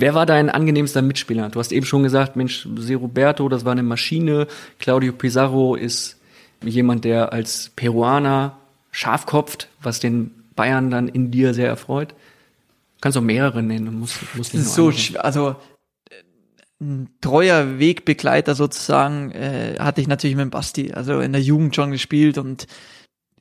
[0.00, 1.48] Wer war dein angenehmster Mitspieler?
[1.48, 4.46] Du hast eben schon gesagt, Mensch, Se Roberto, das war eine Maschine.
[4.78, 6.20] Claudio Pizarro ist
[6.62, 8.58] jemand, der als Peruaner
[8.92, 12.10] scharf kopft, was den Bayern dann in dir sehr erfreut.
[12.12, 15.56] Du kannst auch mehrere nennen, du musst, musst nicht nur so also
[16.80, 21.90] ein treuer Wegbegleiter sozusagen äh, hatte ich natürlich mit Basti, also in der Jugend schon
[21.90, 22.68] gespielt und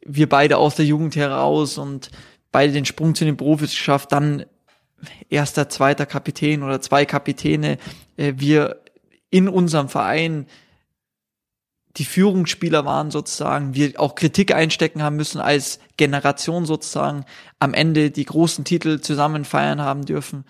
[0.04, 2.10] wir beide aus der Jugend heraus und
[2.52, 4.46] beide den Sprung zu den Profis geschafft, dann
[5.30, 7.78] erster, zweiter Kapitän oder zwei Kapitäne,
[8.18, 8.82] äh, wir
[9.30, 10.48] in unserem Verein
[11.98, 17.26] die Führungsspieler waren sozusagen, wir auch Kritik einstecken haben müssen als Generation sozusagen,
[17.60, 20.46] am Ende die großen Titel zusammen feiern haben dürfen,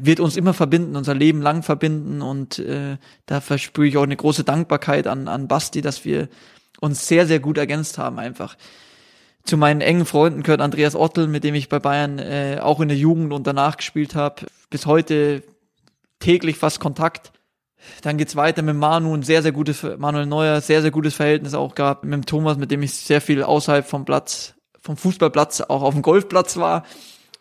[0.00, 4.16] wird uns immer verbinden, unser Leben lang verbinden und äh, da verspüre ich auch eine
[4.16, 6.28] große Dankbarkeit an, an Basti, dass wir
[6.80, 8.56] uns sehr, sehr gut ergänzt haben einfach.
[9.48, 12.88] Zu meinen engen Freunden gehört Andreas Ottel, mit dem ich bei Bayern äh, auch in
[12.88, 14.44] der Jugend und danach gespielt habe.
[14.68, 15.42] Bis heute
[16.18, 17.32] täglich fast Kontakt.
[18.02, 21.54] Dann geht's weiter mit Manu, ein sehr, sehr gutes, Manuel Neuer, sehr, sehr gutes Verhältnis
[21.54, 22.04] auch gehabt.
[22.04, 25.94] Mit dem Thomas, mit dem ich sehr viel außerhalb vom Platz, vom Fußballplatz, auch auf
[25.94, 26.84] dem Golfplatz war.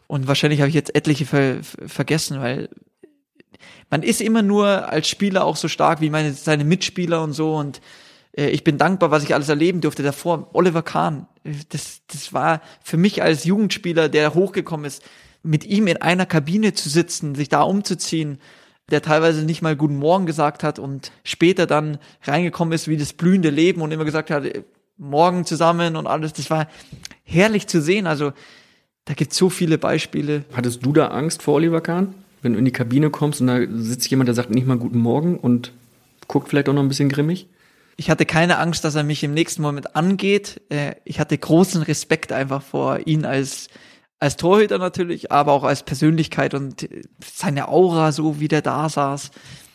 [0.07, 2.69] Und wahrscheinlich habe ich jetzt etliche ver vergessen, weil
[3.89, 7.53] man ist immer nur als Spieler auch so stark wie meine, seine Mitspieler und so.
[7.53, 7.81] Und
[8.45, 10.49] ich bin dankbar, was ich alles erleben durfte davor.
[10.53, 11.27] Oliver Kahn,
[11.69, 15.03] das, das war für mich als Jugendspieler, der hochgekommen ist,
[15.41, 18.37] mit ihm in einer Kabine zu sitzen, sich da umzuziehen,
[18.91, 23.13] der teilweise nicht mal Guten Morgen gesagt hat und später dann reingekommen ist wie das
[23.13, 24.43] blühende Leben und immer gesagt hat,
[24.97, 26.33] morgen zusammen und alles.
[26.33, 26.67] Das war
[27.23, 28.05] herrlich zu sehen.
[28.05, 28.33] Also
[29.05, 30.45] da gibt es so viele Beispiele.
[30.53, 32.13] Hattest du da Angst vor Oliver Kahn?
[32.43, 34.99] Wenn du in die Kabine kommst und da sitzt jemand, der sagt nicht mal Guten
[34.99, 35.71] Morgen und
[36.27, 37.47] guckt vielleicht auch noch ein bisschen grimmig?
[37.97, 40.61] Ich hatte keine Angst, dass er mich im nächsten Moment angeht.
[40.69, 43.67] Äh, Ich hatte großen Respekt einfach vor ihn als
[44.19, 46.89] als Torhüter natürlich, aber auch als Persönlichkeit und
[47.23, 49.29] seine Aura, so wie der da saß.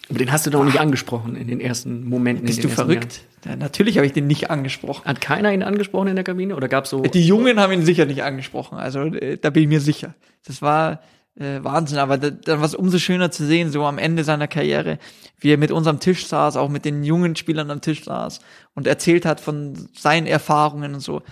[0.09, 2.47] Aber den hast du doch nicht angesprochen in den ersten Momenten.
[2.47, 3.21] Bist du verrückt?
[3.45, 5.05] Ja, natürlich habe ich den nicht angesprochen.
[5.05, 7.03] Hat keiner ihn angesprochen in der Kabine oder gab's so?
[7.03, 10.15] Die Jungen haben ihn sicher nicht angesprochen, also äh, da bin ich mir sicher.
[10.45, 11.01] Das war
[11.39, 14.49] äh, Wahnsinn, aber da, dann war es umso schöner zu sehen, so am Ende seiner
[14.49, 14.99] Karriere,
[15.39, 18.41] wie er mit uns am Tisch saß, auch mit den jungen Spielern am Tisch saß
[18.75, 21.23] und erzählt hat von seinen Erfahrungen und so.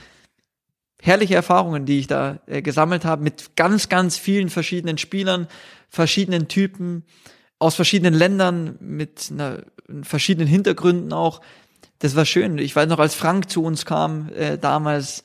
[1.02, 5.48] Herrliche Erfahrungen, die ich da äh, gesammelt habe, mit ganz, ganz vielen verschiedenen Spielern,
[5.88, 7.04] verschiedenen Typen,
[7.58, 9.62] aus verschiedenen Ländern, mit einer,
[10.02, 11.40] verschiedenen Hintergründen auch.
[11.98, 12.58] Das war schön.
[12.58, 15.24] Ich weiß noch, als Frank zu uns kam äh, damals,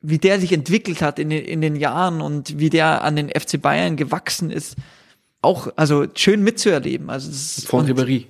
[0.00, 3.28] wie der sich entwickelt hat in den, in den Jahren und wie der an den
[3.30, 4.76] FC Bayern gewachsen ist,
[5.42, 7.10] auch also schön mitzuerleben.
[7.10, 8.24] Also das ist, Von Ribéry.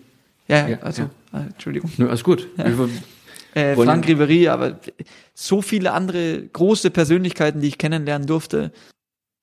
[0.49, 1.03] Ja, Ja, also
[1.33, 1.41] ja.
[1.41, 1.91] äh, Entschuldigung.
[1.99, 2.49] Nö, alles gut.
[2.57, 2.89] Wir-
[3.55, 4.79] Äh, Frank Ribéry, aber
[5.35, 8.73] so viele andere große Persönlichkeiten, die ich kennenlernen durfte,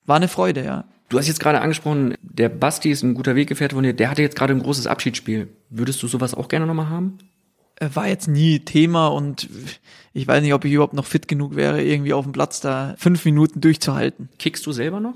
[0.05, 0.85] war eine Freude, ja.
[1.09, 3.93] Du hast jetzt gerade angesprochen, der Basti ist ein guter Weggefährte von dir.
[3.93, 5.47] Der hatte jetzt gerade ein großes Abschiedsspiel.
[5.69, 7.17] Würdest du sowas auch gerne nochmal haben?
[7.79, 9.49] Äh, War jetzt nie Thema und
[10.13, 12.95] ich weiß nicht, ob ich überhaupt noch fit genug wäre, irgendwie auf dem Platz da
[12.97, 14.29] fünf Minuten durchzuhalten.
[14.39, 15.15] Kickst du selber noch?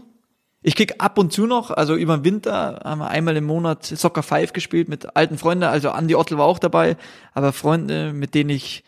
[0.61, 3.85] Ich kick ab und zu noch, also über den Winter haben wir einmal im Monat
[3.85, 6.97] Soccer 5 gespielt mit alten Freunden, also Andy Ottel war auch dabei,
[7.33, 8.83] aber Freunde, mit denen ich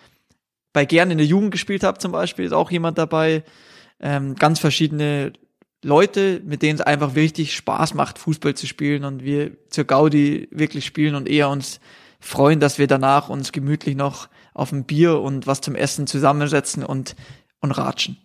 [0.74, 3.44] bei Gern in der Jugend gespielt habe zum Beispiel, ist auch jemand dabei.
[4.02, 5.32] Ähm, ganz verschiedene
[5.84, 10.50] Leute, mit denen es einfach richtig Spaß macht, Fußball zu spielen und wir zur Gaudi
[10.52, 11.80] wirklich spielen und eher uns
[12.22, 16.86] freuen, dass wir danach uns gemütlich noch auf ein Bier und was zum Essen zusammensetzen
[16.86, 17.16] und,
[17.60, 18.18] und ratschen.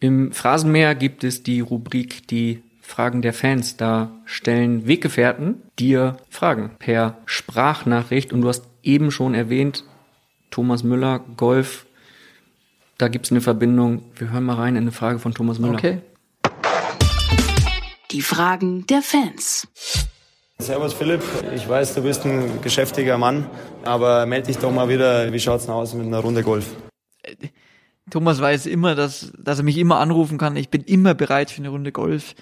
[0.00, 3.78] Im Phrasenmäher gibt es die Rubrik die Fragen der Fans.
[3.78, 8.32] Da stellen Weggefährten dir Fragen per Sprachnachricht.
[8.32, 9.84] Und du hast eben schon erwähnt,
[10.50, 11.86] Thomas Müller, Golf.
[12.98, 14.04] Da gibt es eine Verbindung.
[14.16, 15.74] Wir hören mal rein in eine Frage von Thomas Müller.
[15.74, 16.00] Okay.
[18.10, 19.66] Die Fragen der Fans.
[20.58, 21.22] Servus Philipp,
[21.54, 23.46] ich weiß, du bist ein geschäftiger Mann,
[23.82, 26.76] aber melde dich doch mal wieder, wie schaut's denn aus mit einer Runde Golf?
[28.10, 30.56] Thomas weiß immer, dass, dass er mich immer anrufen kann.
[30.56, 32.34] Ich bin immer bereit für eine Runde Golf.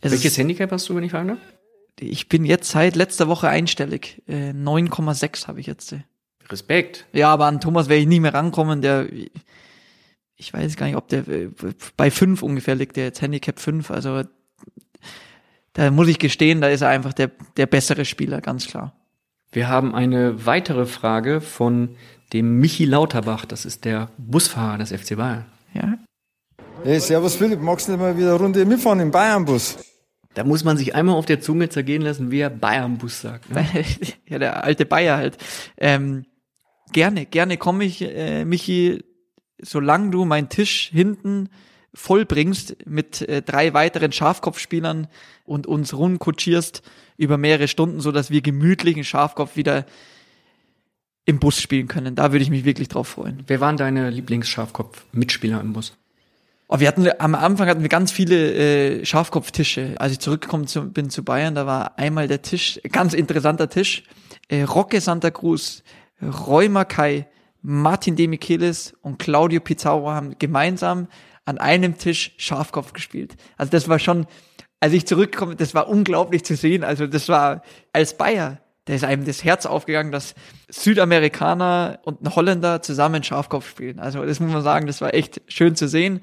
[0.00, 1.38] Es Welches ist, Handicap hast du, wenn ich fragen darf?
[2.00, 4.22] ich bin jetzt seit letzter Woche einstellig.
[4.28, 5.92] Äh, 9,6 habe ich jetzt.
[5.92, 6.00] äh.
[6.48, 7.06] Respekt.
[7.12, 9.08] Ja, aber an Thomas werde ich nie mehr rankommen, der,
[10.36, 11.50] ich weiß gar nicht, ob der äh,
[11.96, 14.22] bei fünf ungefähr liegt, der jetzt Handicap fünf, also
[15.72, 18.94] da muss ich gestehen, da ist er einfach der, der bessere Spieler, ganz klar.
[19.52, 21.96] Wir haben eine weitere Frage von
[22.32, 25.46] dem Michi Lauterbach, das ist der Busfahrer des FC Bayern.
[25.72, 25.98] Ja,
[26.84, 29.78] Hey, servus Philipp, magst du nicht mal wieder eine Runde mitfahren im Bayernbus?
[30.34, 33.50] Da muss man sich einmal auf der Zunge zergehen lassen, wie er Bayern-Bus sagt.
[33.50, 33.66] Ne?
[34.28, 35.38] ja, der alte Bayer halt.
[35.76, 36.24] Ähm,
[36.92, 39.02] gerne, gerne komme ich, äh, Michi,
[39.60, 41.48] solange du meinen Tisch hinten
[41.98, 45.08] voll bringst mit äh, drei weiteren Schafkopfspielern
[45.44, 46.82] und uns rundkutschierst
[47.16, 49.84] über mehrere Stunden, so dass wir gemütlichen Schafkopf wieder
[51.24, 52.14] im Bus spielen können.
[52.14, 53.42] Da würde ich mich wirklich drauf freuen.
[53.48, 55.96] Wer waren deine Lieblingsschafkopf-Mitspieler im Bus?
[56.68, 58.54] Oh, wir hatten am Anfang hatten wir ganz viele
[59.00, 59.94] äh, Schafkopftische.
[59.98, 64.04] Als ich zurückgekommen zu, bin zu Bayern, da war einmal der Tisch, ganz interessanter Tisch.
[64.48, 65.82] Äh, Rocke Santa Cruz,
[66.22, 67.26] Roy Mackay,
[67.60, 71.08] Martin De Michelis und Claudio Pizarro haben gemeinsam
[71.48, 73.36] an einem Tisch Schafkopf gespielt.
[73.56, 74.26] Also das war schon,
[74.80, 76.84] als ich zurückkomme, das war unglaublich zu sehen.
[76.84, 77.62] Also das war
[77.94, 80.34] als Bayer, da ist einem das Herz aufgegangen, dass
[80.68, 83.98] Südamerikaner und ein Holländer zusammen Schafkopf spielen.
[83.98, 86.20] Also das muss man sagen, das war echt schön zu sehen.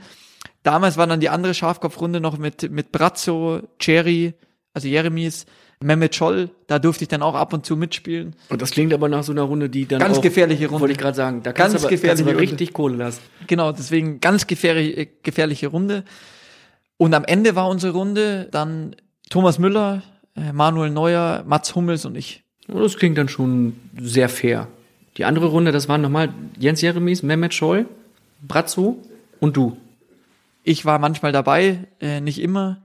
[0.61, 4.36] Damals war dann die andere Schafkopfrunde noch mit, mit Brazzo, Cherry,
[4.76, 5.47] also Jeremies,
[5.84, 8.36] Mehmet Scholl, da durfte ich dann auch ab und zu mitspielen.
[8.49, 10.82] Und das klingt aber nach so einer Runde, die dann Ganz auch, gefährliche Runde.
[10.82, 11.43] Wollte ich gerade sagen.
[11.43, 12.51] Da Ganz kannst du aber, gefährliche kannst Runde.
[12.51, 13.21] richtig Kohle lassen.
[13.47, 16.03] Genau, deswegen ganz gefährlich, äh, gefährliche Runde.
[16.97, 18.95] Und am Ende war unsere Runde dann
[19.30, 20.01] Thomas Müller,
[20.36, 22.43] äh, Manuel Neuer, Mats Hummels und ich.
[22.67, 24.67] Das klingt dann schon sehr fair.
[25.17, 27.86] Die andere Runde, das waren nochmal Jens Jeremies, Mehmet Scholl,
[28.41, 28.97] Brazzo
[29.39, 29.78] und du.
[30.63, 32.82] Ich war manchmal dabei, äh, nicht immer.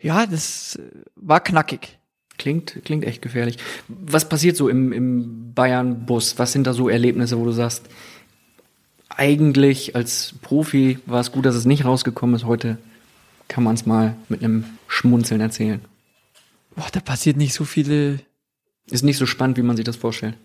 [0.00, 0.82] Ja, das äh,
[1.14, 1.98] war knackig.
[2.38, 3.56] Klingt, klingt echt gefährlich.
[3.88, 6.38] Was passiert so im, im Bayern-Bus?
[6.38, 7.88] Was sind da so Erlebnisse, wo du sagst,
[9.08, 12.44] eigentlich als Profi war es gut, dass es nicht rausgekommen ist.
[12.44, 12.78] Heute
[13.48, 15.80] kann man es mal mit einem Schmunzeln erzählen.
[16.74, 18.20] Boah, da passiert nicht so viele.
[18.90, 20.36] Ist nicht so spannend, wie man sich das vorstellt.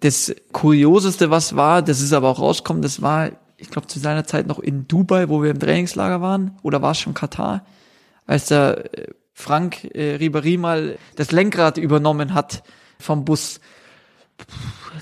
[0.00, 4.24] Das Kurioseste, was war, das ist aber auch rausgekommen, das war, ich glaube, zu seiner
[4.24, 7.64] Zeit noch in Dubai, wo wir im Trainingslager waren, oder war es schon Katar,
[8.26, 12.62] als da äh, Frank äh, Ribéry mal das Lenkrad übernommen hat
[12.98, 13.60] vom Bus.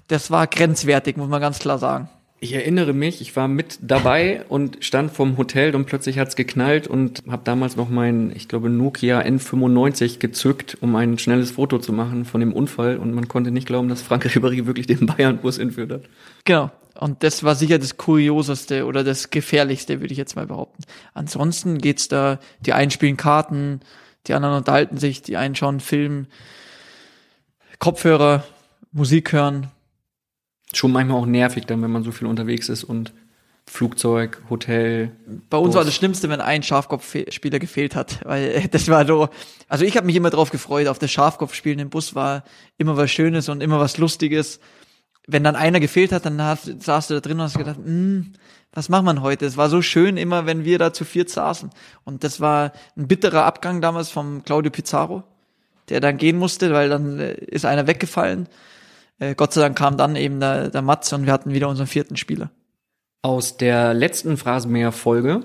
[0.09, 2.09] Das war grenzwertig, muss man ganz klar sagen.
[2.43, 6.89] Ich erinnere mich, ich war mit dabei und stand vorm Hotel und plötzlich hat's geknallt
[6.89, 11.93] und habe damals noch mein, ich glaube, Nokia N95 gezückt, um ein schnelles Foto zu
[11.93, 15.59] machen von dem Unfall und man konnte nicht glauben, dass Frank Ribéry wirklich den Bayern-Bus
[15.59, 16.03] entführt hat.
[16.47, 16.71] Genau.
[17.01, 20.83] Und das war sicher das Kurioseste oder das Gefährlichste, würde ich jetzt mal behaupten.
[21.15, 23.81] Ansonsten geht's da, die einen spielen Karten,
[24.27, 26.27] die anderen unterhalten sich, die einen schauen Film,
[27.79, 28.45] Kopfhörer,
[28.93, 29.69] Musik hören.
[30.75, 33.15] Schon manchmal auch nervig dann, wenn man so viel unterwegs ist und
[33.65, 35.13] Flugzeug, Hotel.
[35.49, 35.77] Bei uns Bus.
[35.77, 39.31] war das Schlimmste, wenn ein Schafkopfspieler gefehlt hat, weil äh, das war so,
[39.69, 42.45] also ich habe mich immer drauf gefreut, auf das Schafkopfspielen im Bus war
[42.77, 44.61] immer was Schönes und immer was Lustiges.
[45.27, 48.33] Wenn dann einer gefehlt hat, dann hast, saß du da drin und hast gedacht, hm,
[48.73, 49.47] was macht man heute?
[49.47, 51.71] Es war so schön immer, wenn wir da zu viert saßen.
[52.05, 55.25] Und das war ein bitterer Abgang damals vom Claudio Pizarro,
[55.89, 58.49] der dann gehen musste, weil dann äh, ist einer weggefallen.
[59.19, 61.89] Äh, Gott sei Dank kam dann eben der, der Matze und wir hatten wieder unseren
[61.89, 62.51] vierten Spieler.
[63.23, 65.43] Aus der letzten Phrasenmäher-Folge,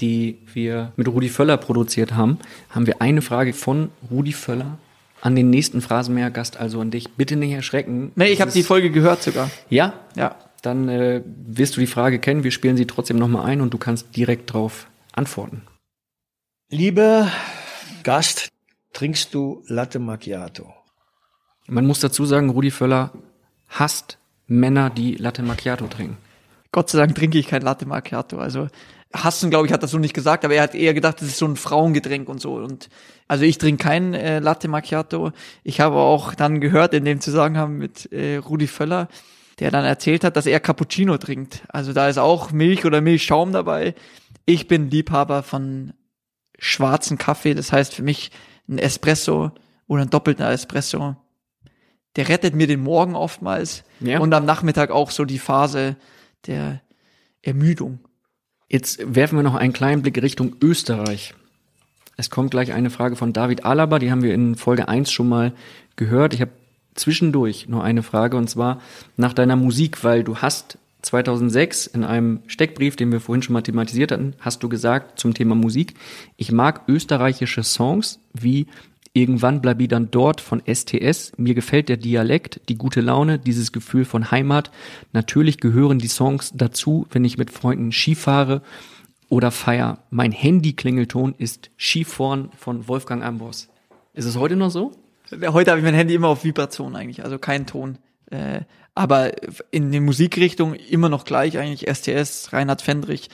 [0.00, 2.38] die wir mit Rudi Völler produziert haben,
[2.70, 4.78] haben wir eine Frage von Rudi Völler
[5.22, 7.12] an den nächsten Phrasenmäher-Gast, also an dich.
[7.12, 8.10] Bitte nicht erschrecken.
[8.16, 9.50] Nee, ich habe die Folge gehört sogar.
[9.70, 9.94] Ja?
[10.16, 10.36] Ja.
[10.62, 12.44] Dann äh, wirst du die Frage kennen.
[12.44, 15.62] Wir spielen sie trotzdem nochmal ein und du kannst direkt drauf antworten.
[16.70, 17.30] Lieber
[18.02, 18.48] Gast,
[18.92, 20.74] trinkst du Latte Macchiato?
[21.68, 23.12] Man muss dazu sagen, Rudi Völler
[23.68, 24.18] hasst
[24.48, 26.16] Männer, die Latte Macchiato trinken.
[26.72, 28.38] Gott sei Dank trinke ich kein Latte Macchiato.
[28.38, 28.68] Also
[29.14, 31.38] Hassen, glaube ich, hat das so nicht gesagt, aber er hat eher gedacht, das ist
[31.38, 32.54] so ein Frauengetränk und so.
[32.54, 32.88] Und
[33.28, 35.32] also ich trinke kein äh, Latte Macchiato.
[35.64, 39.08] Ich habe auch dann gehört in dem Zusammenhang mit äh, Rudi Völler,
[39.58, 41.62] der dann erzählt hat, dass er Cappuccino trinkt.
[41.68, 43.94] Also da ist auch Milch oder Milchschaum dabei.
[44.46, 45.92] Ich bin Liebhaber von
[46.58, 47.54] schwarzen Kaffee.
[47.54, 48.30] Das heißt für mich
[48.68, 49.50] ein Espresso
[49.86, 51.16] oder ein doppelter Espresso.
[52.16, 54.20] Der rettet mir den Morgen oftmals Ja.
[54.20, 55.96] und am Nachmittag auch so die Phase
[56.46, 56.80] der
[57.42, 58.00] Ermüdung.
[58.72, 61.34] Jetzt werfen wir noch einen kleinen Blick Richtung Österreich.
[62.16, 65.28] Es kommt gleich eine Frage von David Alaba, die haben wir in Folge 1 schon
[65.28, 65.52] mal
[65.96, 66.32] gehört.
[66.32, 66.52] Ich habe
[66.94, 68.80] zwischendurch noch eine Frage und zwar
[69.18, 73.60] nach deiner Musik, weil du hast 2006 in einem Steckbrief, den wir vorhin schon mal
[73.60, 75.92] thematisiert hatten, hast du gesagt zum Thema Musik,
[76.38, 78.68] ich mag österreichische Songs wie
[79.14, 81.32] Irgendwann bleibe ich dann dort von STS.
[81.36, 84.70] Mir gefällt der Dialekt, die gute Laune, dieses Gefühl von Heimat.
[85.12, 88.62] Natürlich gehören die Songs dazu, wenn ich mit Freunden Ski fahre
[89.28, 89.98] oder feier.
[90.10, 93.68] Mein Handy-Klingelton ist Skifahren von Wolfgang Ambros.
[94.14, 94.92] Ist es heute noch so?
[95.30, 97.98] Heute habe ich mein Handy immer auf Vibration eigentlich, also kein Ton.
[98.30, 98.60] Äh,
[98.94, 99.32] aber
[99.70, 103.30] in der Musikrichtung immer noch gleich eigentlich STS, Reinhard Fendrich.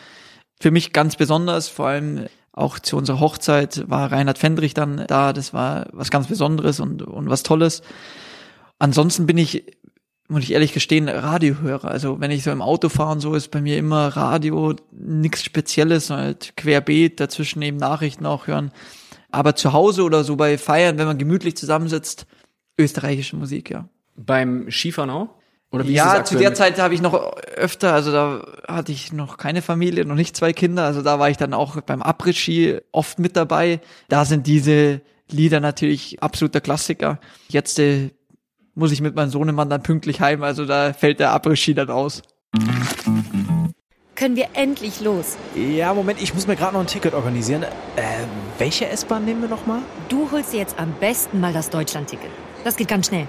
[0.60, 2.26] Für mich ganz besonders, vor allem
[2.59, 5.32] auch zu unserer Hochzeit war Reinhard Fendrich dann da.
[5.32, 7.82] Das war was ganz Besonderes und, und was Tolles.
[8.78, 9.64] Ansonsten bin ich,
[10.28, 11.88] muss ich ehrlich gestehen, Radiohörer.
[11.88, 15.44] Also wenn ich so im Auto fahre und so, ist bei mir immer Radio, nichts
[15.44, 18.72] Spezielles, halt querbeet, dazwischen eben Nachrichten auch hören.
[19.30, 22.26] Aber zu Hause oder so bei Feiern, wenn man gemütlich zusammensitzt,
[22.78, 23.88] österreichische Musik, ja.
[24.16, 25.38] Beim Skifahren auch?
[25.70, 27.14] Oder wie ja, zu der Zeit habe ich noch
[27.56, 31.28] öfter, also da hatte ich noch keine Familie, noch nicht zwei Kinder, also da war
[31.28, 33.80] ich dann auch beim Après-Ski oft mit dabei.
[34.08, 37.20] Da sind diese Lieder natürlich absoluter Klassiker.
[37.48, 38.10] Jetzt äh,
[38.74, 42.22] muss ich mit meinem Sohnemann dann pünktlich heim, also da fällt der Après-Ski dann aus.
[44.14, 45.36] Können wir endlich los?
[45.54, 47.62] Ja, Moment, ich muss mir gerade noch ein Ticket organisieren.
[47.62, 47.68] Äh,
[48.56, 49.80] welche S-Bahn nehmen wir nochmal?
[50.08, 52.30] Du holst dir jetzt am besten mal das Deutschland-Ticket.
[52.64, 53.28] Das geht ganz schnell.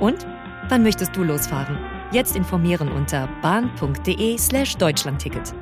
[0.00, 0.26] Und
[0.68, 1.78] wann möchtest du losfahren?
[2.12, 5.54] Jetzt informieren unter bahn.de slash Deutschlandticket.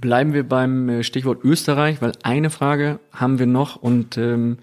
[0.00, 4.58] Bleiben wir beim äh, Stichwort Österreich, weil eine Frage haben wir noch und ähm,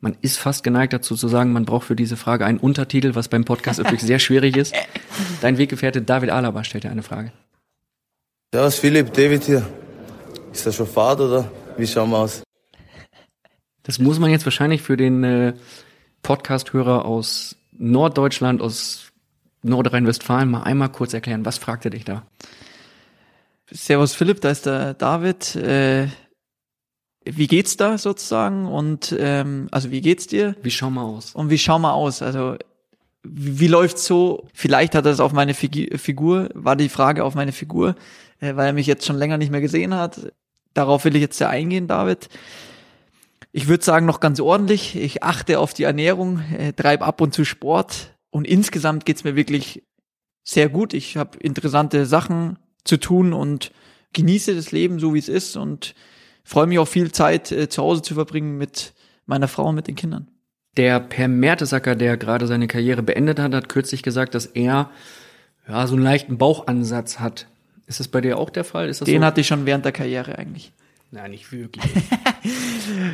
[0.00, 3.28] man ist fast geneigt dazu zu sagen, man braucht für diese Frage einen Untertitel, was
[3.28, 4.74] beim Podcast natürlich sehr schwierig ist.
[5.40, 7.32] Dein Weggefährte David Alaba stellt dir eine Frage.
[8.52, 9.66] Ja, was Philipp, David hier.
[10.52, 12.42] Ist das schon Fahrt oder wie schauen wir aus?
[13.82, 15.54] Das muss man jetzt wahrscheinlich für den äh,
[16.22, 19.12] Podcast-Hörer aus Norddeutschland, aus
[19.62, 21.44] Nordrhein-Westfalen mal einmal kurz erklären.
[21.44, 22.24] Was fragte dich da?
[23.70, 25.56] Servus Philipp, da ist der David.
[25.56, 26.08] Äh,
[27.24, 28.66] wie geht's da sozusagen?
[28.66, 30.56] Und ähm, also wie geht's dir?
[30.62, 31.34] Wie schau mal aus?
[31.34, 32.22] Und wie schau mal aus?
[32.22, 32.56] Also
[33.22, 34.48] wie, wie läuft's so?
[34.52, 37.94] Vielleicht hat er es auf meine Fig Figur, war die Frage auf meine Figur,
[38.40, 40.32] äh, weil er mich jetzt schon länger nicht mehr gesehen hat.
[40.74, 42.28] Darauf will ich jetzt sehr eingehen, David.
[43.52, 44.96] Ich würde sagen, noch ganz ordentlich.
[44.96, 49.36] Ich achte auf die Ernährung, äh, treibe ab und zu Sport und insgesamt geht's mir
[49.36, 49.82] wirklich
[50.42, 50.94] sehr gut.
[50.94, 53.70] Ich habe interessante Sachen zu tun und
[54.14, 55.94] genieße das Leben so, wie es ist und
[56.44, 58.94] freue mich auch viel Zeit äh, zu Hause zu verbringen mit
[59.26, 60.28] meiner Frau und mit den Kindern.
[60.76, 64.90] Der Per Mertesacker, der gerade seine Karriere beendet hat, hat kürzlich gesagt, dass er
[65.68, 67.46] ja so einen leichten Bauchansatz hat.
[67.86, 68.88] Ist das bei dir auch der Fall?
[68.88, 69.26] Ist das Den so?
[69.26, 70.72] hatte ich schon während der Karriere eigentlich.
[71.10, 71.84] Nein, nicht wirklich.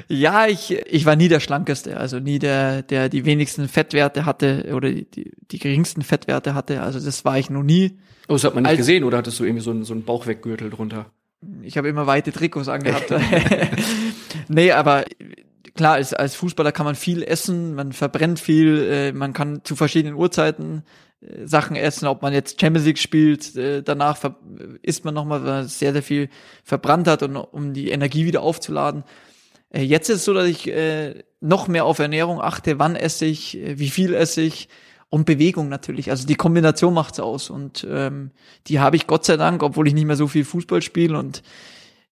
[0.09, 4.73] ja, ich, ich war nie der Schlankeste, also nie der, der die wenigsten Fettwerte hatte
[4.75, 6.83] oder die, die geringsten Fettwerte hatte.
[6.83, 7.99] Also das war ich noch nie.
[8.29, 10.05] Oh, das hat man nicht Als, gesehen oder hattest du irgendwie so einen, so einen
[10.05, 11.07] Bauchweggürtel drunter?
[11.63, 13.13] Ich habe immer weite Trikots angehabt.
[14.49, 15.05] nee, aber
[15.75, 19.77] klar, als, als Fußballer kann man viel essen, man verbrennt viel, äh, man kann zu
[19.77, 20.83] verschiedenen Uhrzeiten
[21.45, 24.19] Sachen essen, ob man jetzt Champions League spielt, äh, danach
[24.83, 26.29] isst man nochmal, weil man sehr, sehr viel
[26.63, 29.03] verbrannt hat und um die Energie wieder aufzuladen.
[29.71, 33.25] Äh, jetzt ist es so, dass ich äh, noch mehr auf Ernährung achte, wann esse
[33.27, 34.69] ich, wie viel esse ich
[35.11, 36.11] und Bewegung natürlich.
[36.11, 38.31] Also die Kombination macht's aus und ähm,
[38.67, 41.43] die habe ich Gott sei Dank, obwohl ich nicht mehr so viel Fußball spiele und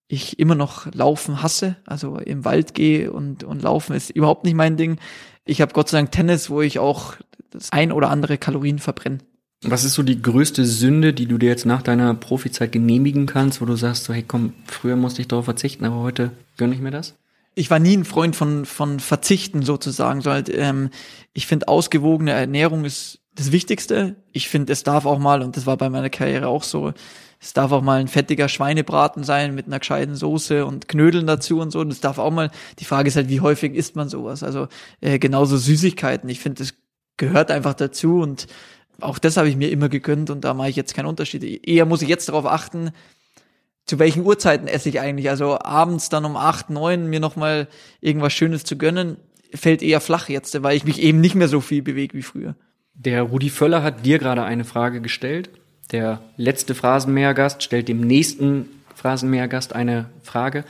[0.08, 4.54] ich immer noch Laufen hasse, also im Wald gehe und, und Laufen ist überhaupt nicht
[4.54, 4.98] mein Ding.
[5.44, 7.14] Ich habe Gott sei Dank Tennis, wo ich auch
[7.50, 9.22] das ein oder andere Kalorien verbrennen.
[9.62, 13.60] Was ist so die größte Sünde, die du dir jetzt nach deiner Profizeit genehmigen kannst,
[13.60, 16.80] wo du sagst, so, hey komm, früher musste ich darauf verzichten, aber heute gönne ich
[16.80, 17.14] mir das?
[17.54, 20.20] Ich war nie ein Freund von, von Verzichten sozusagen.
[20.20, 20.90] So halt, ähm,
[21.32, 24.16] ich finde, ausgewogene Ernährung ist das Wichtigste.
[24.32, 26.92] Ich finde, es darf auch mal, und das war bei meiner Karriere auch so,
[27.40, 31.60] es darf auch mal ein fettiger Schweinebraten sein mit einer gescheiten Soße und Knödeln dazu
[31.60, 31.82] und so.
[31.84, 32.50] Das darf auch mal.
[32.78, 34.42] Die Frage ist halt, wie häufig isst man sowas?
[34.42, 34.68] Also
[35.00, 36.28] äh, genauso Süßigkeiten.
[36.28, 36.74] Ich finde, das
[37.16, 38.46] gehört einfach dazu und
[39.00, 41.66] auch das habe ich mir immer gegönnt und da mache ich jetzt keinen Unterschied.
[41.66, 42.92] Eher muss ich jetzt darauf achten,
[43.84, 45.28] zu welchen Uhrzeiten esse ich eigentlich.
[45.28, 47.68] Also abends dann um acht, neun mir nochmal
[48.00, 49.16] irgendwas Schönes zu gönnen,
[49.54, 52.56] fällt eher flach jetzt, weil ich mich eben nicht mehr so viel bewege wie früher.
[52.94, 55.50] Der Rudi Völler hat dir gerade eine Frage gestellt.
[55.92, 60.64] Der letzte Phrasenmähergast stellt dem nächsten Phrasenmähergast eine Frage.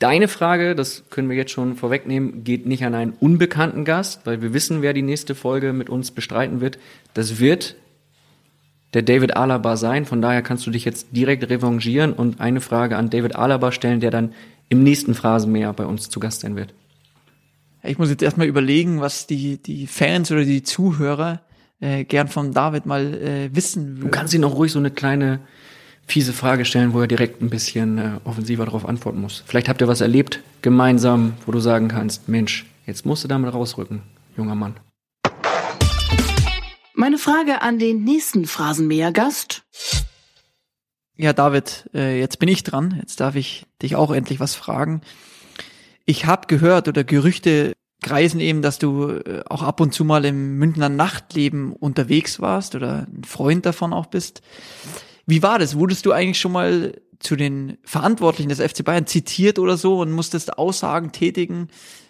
[0.00, 4.40] Deine Frage, das können wir jetzt schon vorwegnehmen, geht nicht an einen unbekannten Gast, weil
[4.40, 6.78] wir wissen, wer die nächste Folge mit uns bestreiten wird.
[7.12, 7.76] Das wird
[8.94, 10.06] der David Alaba sein.
[10.06, 14.00] Von daher kannst du dich jetzt direkt revanchieren und eine Frage an David Alaba stellen,
[14.00, 14.32] der dann
[14.70, 16.72] im nächsten Phrasenmäher bei uns zu Gast sein wird.
[17.82, 21.42] Ich muss jetzt erstmal überlegen, was die, die Fans oder die Zuhörer
[21.80, 24.00] äh, gern von David mal äh, wissen würden.
[24.00, 25.40] Du kannst ihn auch ruhig so eine kleine
[26.10, 29.44] fiese Frage stellen, wo er direkt ein bisschen äh, offensiver darauf antworten muss.
[29.46, 33.52] Vielleicht habt ihr was erlebt gemeinsam, wo du sagen kannst, Mensch, jetzt musst du damit
[33.54, 34.02] rausrücken,
[34.36, 34.74] junger Mann.
[36.94, 39.62] Meine Frage an den nächsten Phrasenmäher-Gast.
[41.16, 42.96] Ja, David, äh, jetzt bin ich dran.
[42.98, 45.02] Jetzt darf ich dich auch endlich was fragen.
[46.06, 50.24] Ich habe gehört oder Gerüchte kreisen eben, dass du äh, auch ab und zu mal
[50.24, 54.42] im Münchner Nachtleben unterwegs warst oder ein Freund davon auch bist.
[55.26, 55.78] Wie war das?
[55.78, 60.10] Wurdest du eigentlich schon mal zu den Verantwortlichen des FC Bayern zitiert oder so und
[60.10, 61.68] musstest Aussagen tätigen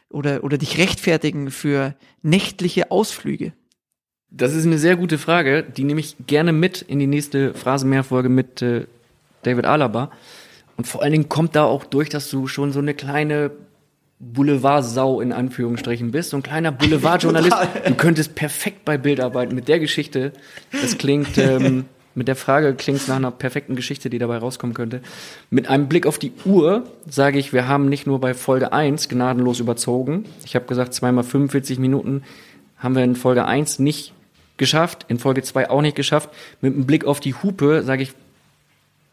[0.09, 3.53] oder, oder dich rechtfertigen für nächtliche Ausflüge?
[4.31, 8.29] Das ist eine sehr gute Frage, die nehme ich gerne mit in die nächste Phrasenmehrfolge
[8.29, 8.87] mit äh,
[9.43, 10.13] David Alaba.
[10.77, 13.51] Und vor allen Dingen kommt da auch durch, dass du schon so eine kleine
[14.21, 17.57] Boulevardsau in Anführungsstrichen bist, so ein kleiner Boulevardjournalist.
[17.87, 20.33] du könntest perfekt bei Bild arbeiten mit der Geschichte.
[20.71, 24.75] Das klingt ähm, mit der Frage klingt es nach einer perfekten Geschichte, die dabei rauskommen
[24.75, 25.01] könnte.
[25.49, 29.09] Mit einem Blick auf die Uhr sage ich, wir haben nicht nur bei Folge 1
[29.09, 30.25] gnadenlos überzogen.
[30.45, 32.23] Ich habe gesagt, zweimal 45 Minuten
[32.79, 34.13] haben wir in Folge 1 nicht
[34.57, 36.31] geschafft, in Folge 2 auch nicht geschafft.
[36.61, 38.13] Mit einem Blick auf die Hupe sage ich,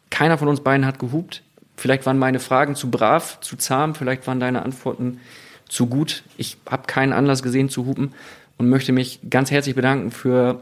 [0.09, 1.43] keiner von uns beiden hat gehupt.
[1.75, 5.19] Vielleicht waren meine Fragen zu brav, zu zahm, vielleicht waren deine Antworten
[5.69, 6.23] zu gut.
[6.37, 8.13] Ich habe keinen Anlass gesehen zu hupen
[8.57, 10.61] und möchte mich ganz herzlich bedanken für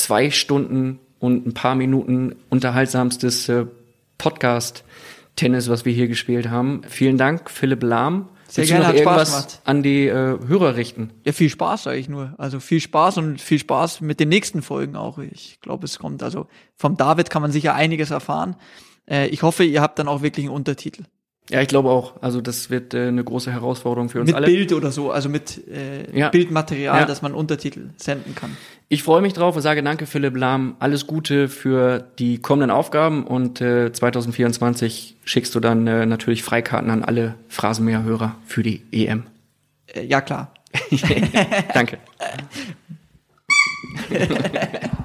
[0.00, 3.66] zwei Stunden und ein paar Minuten unterhaltsamstes äh,
[4.18, 6.82] Podcast-Tennis, was wir hier gespielt haben.
[6.88, 8.28] Vielen Dank, Philipp Lahm.
[8.48, 9.60] Sehr Willst gerne, noch hat Spaß irgendwas gemacht.
[9.64, 11.10] an die äh, Hörer richten?
[11.24, 12.34] Ja, viel Spaß sage ich nur.
[12.38, 15.18] Also viel Spaß und viel Spaß mit den nächsten Folgen auch.
[15.18, 16.22] Ich glaube, es kommt.
[16.24, 18.56] Also vom David kann man sicher einiges erfahren.
[19.08, 21.04] Äh, ich hoffe, ihr habt dann auch wirklich einen Untertitel.
[21.50, 22.14] Ja, ich glaube auch.
[22.22, 24.46] Also das wird äh, eine große Herausforderung für uns Mit alle.
[24.46, 26.28] Bild oder so, also mit äh, Ja.
[26.28, 27.06] Bildmaterial, Ja.
[27.06, 28.56] dass man Untertitel senden kann.
[28.88, 30.76] Ich freue mich drauf und sage danke, Philipp Lahm.
[30.78, 36.90] Alles Gute für die kommenden Aufgaben und äh, 2024 schickst du dann äh, natürlich Freikarten
[36.90, 39.24] an alle Phrasenmäher-Hörer für die EM.
[39.86, 40.54] Äh, ja, klar.
[41.74, 41.98] Danke.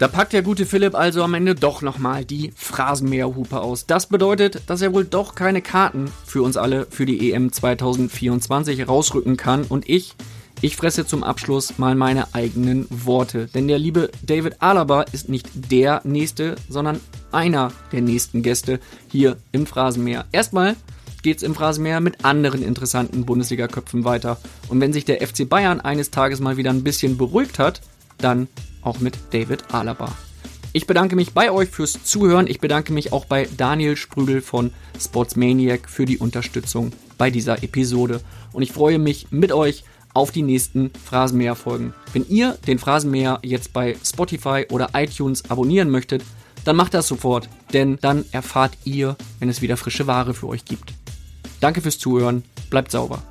[0.00, 3.84] Da packt der gute Philipp also am Ende doch nochmal die Phrasenmäherhupe aus.
[3.84, 8.88] Das bedeutet, dass er wohl doch keine Karten für uns alle für die EM 2024
[8.88, 9.64] rausrücken kann.
[9.64, 10.14] Und ich,
[10.62, 13.48] ich fresse zum Abschluss mal meine eigenen Worte.
[13.48, 16.98] Denn der liebe David Alaba ist nicht der Nächste, sondern
[17.30, 20.24] einer der nächsten Gäste hier im Phrasenmäher.
[20.32, 20.76] Erstmal
[21.22, 24.38] geht's im Phrasenmäher mit anderen interessanten Bundesliga-Köpfen weiter.
[24.68, 27.82] Und wenn sich der FC Bayern eines Tages mal wieder ein bisschen beruhigt hat,
[28.16, 28.48] dann
[28.82, 30.16] auch mit David Alaba.
[30.72, 32.46] Ich bedanke mich bei euch fürs Zuhören.
[32.46, 34.70] Ich bedanke mich auch bei Daniel Sprügel von
[35.00, 38.20] Sportsmaniac für die Unterstützung bei dieser Episode.
[38.52, 41.94] Und ich freue mich mit euch auf die nächsten Phrasenmäher-Folgen.
[42.12, 46.22] Wenn ihr den Phrasenmäher jetzt bei Spotify oder iTunes abonnieren möchtet,
[46.64, 50.64] dann macht das sofort, denn dann erfahrt ihr, wenn es wieder frische Ware für euch
[50.64, 50.92] gibt.
[51.60, 53.22] Danke fürs Zuhören, bleibt sauber.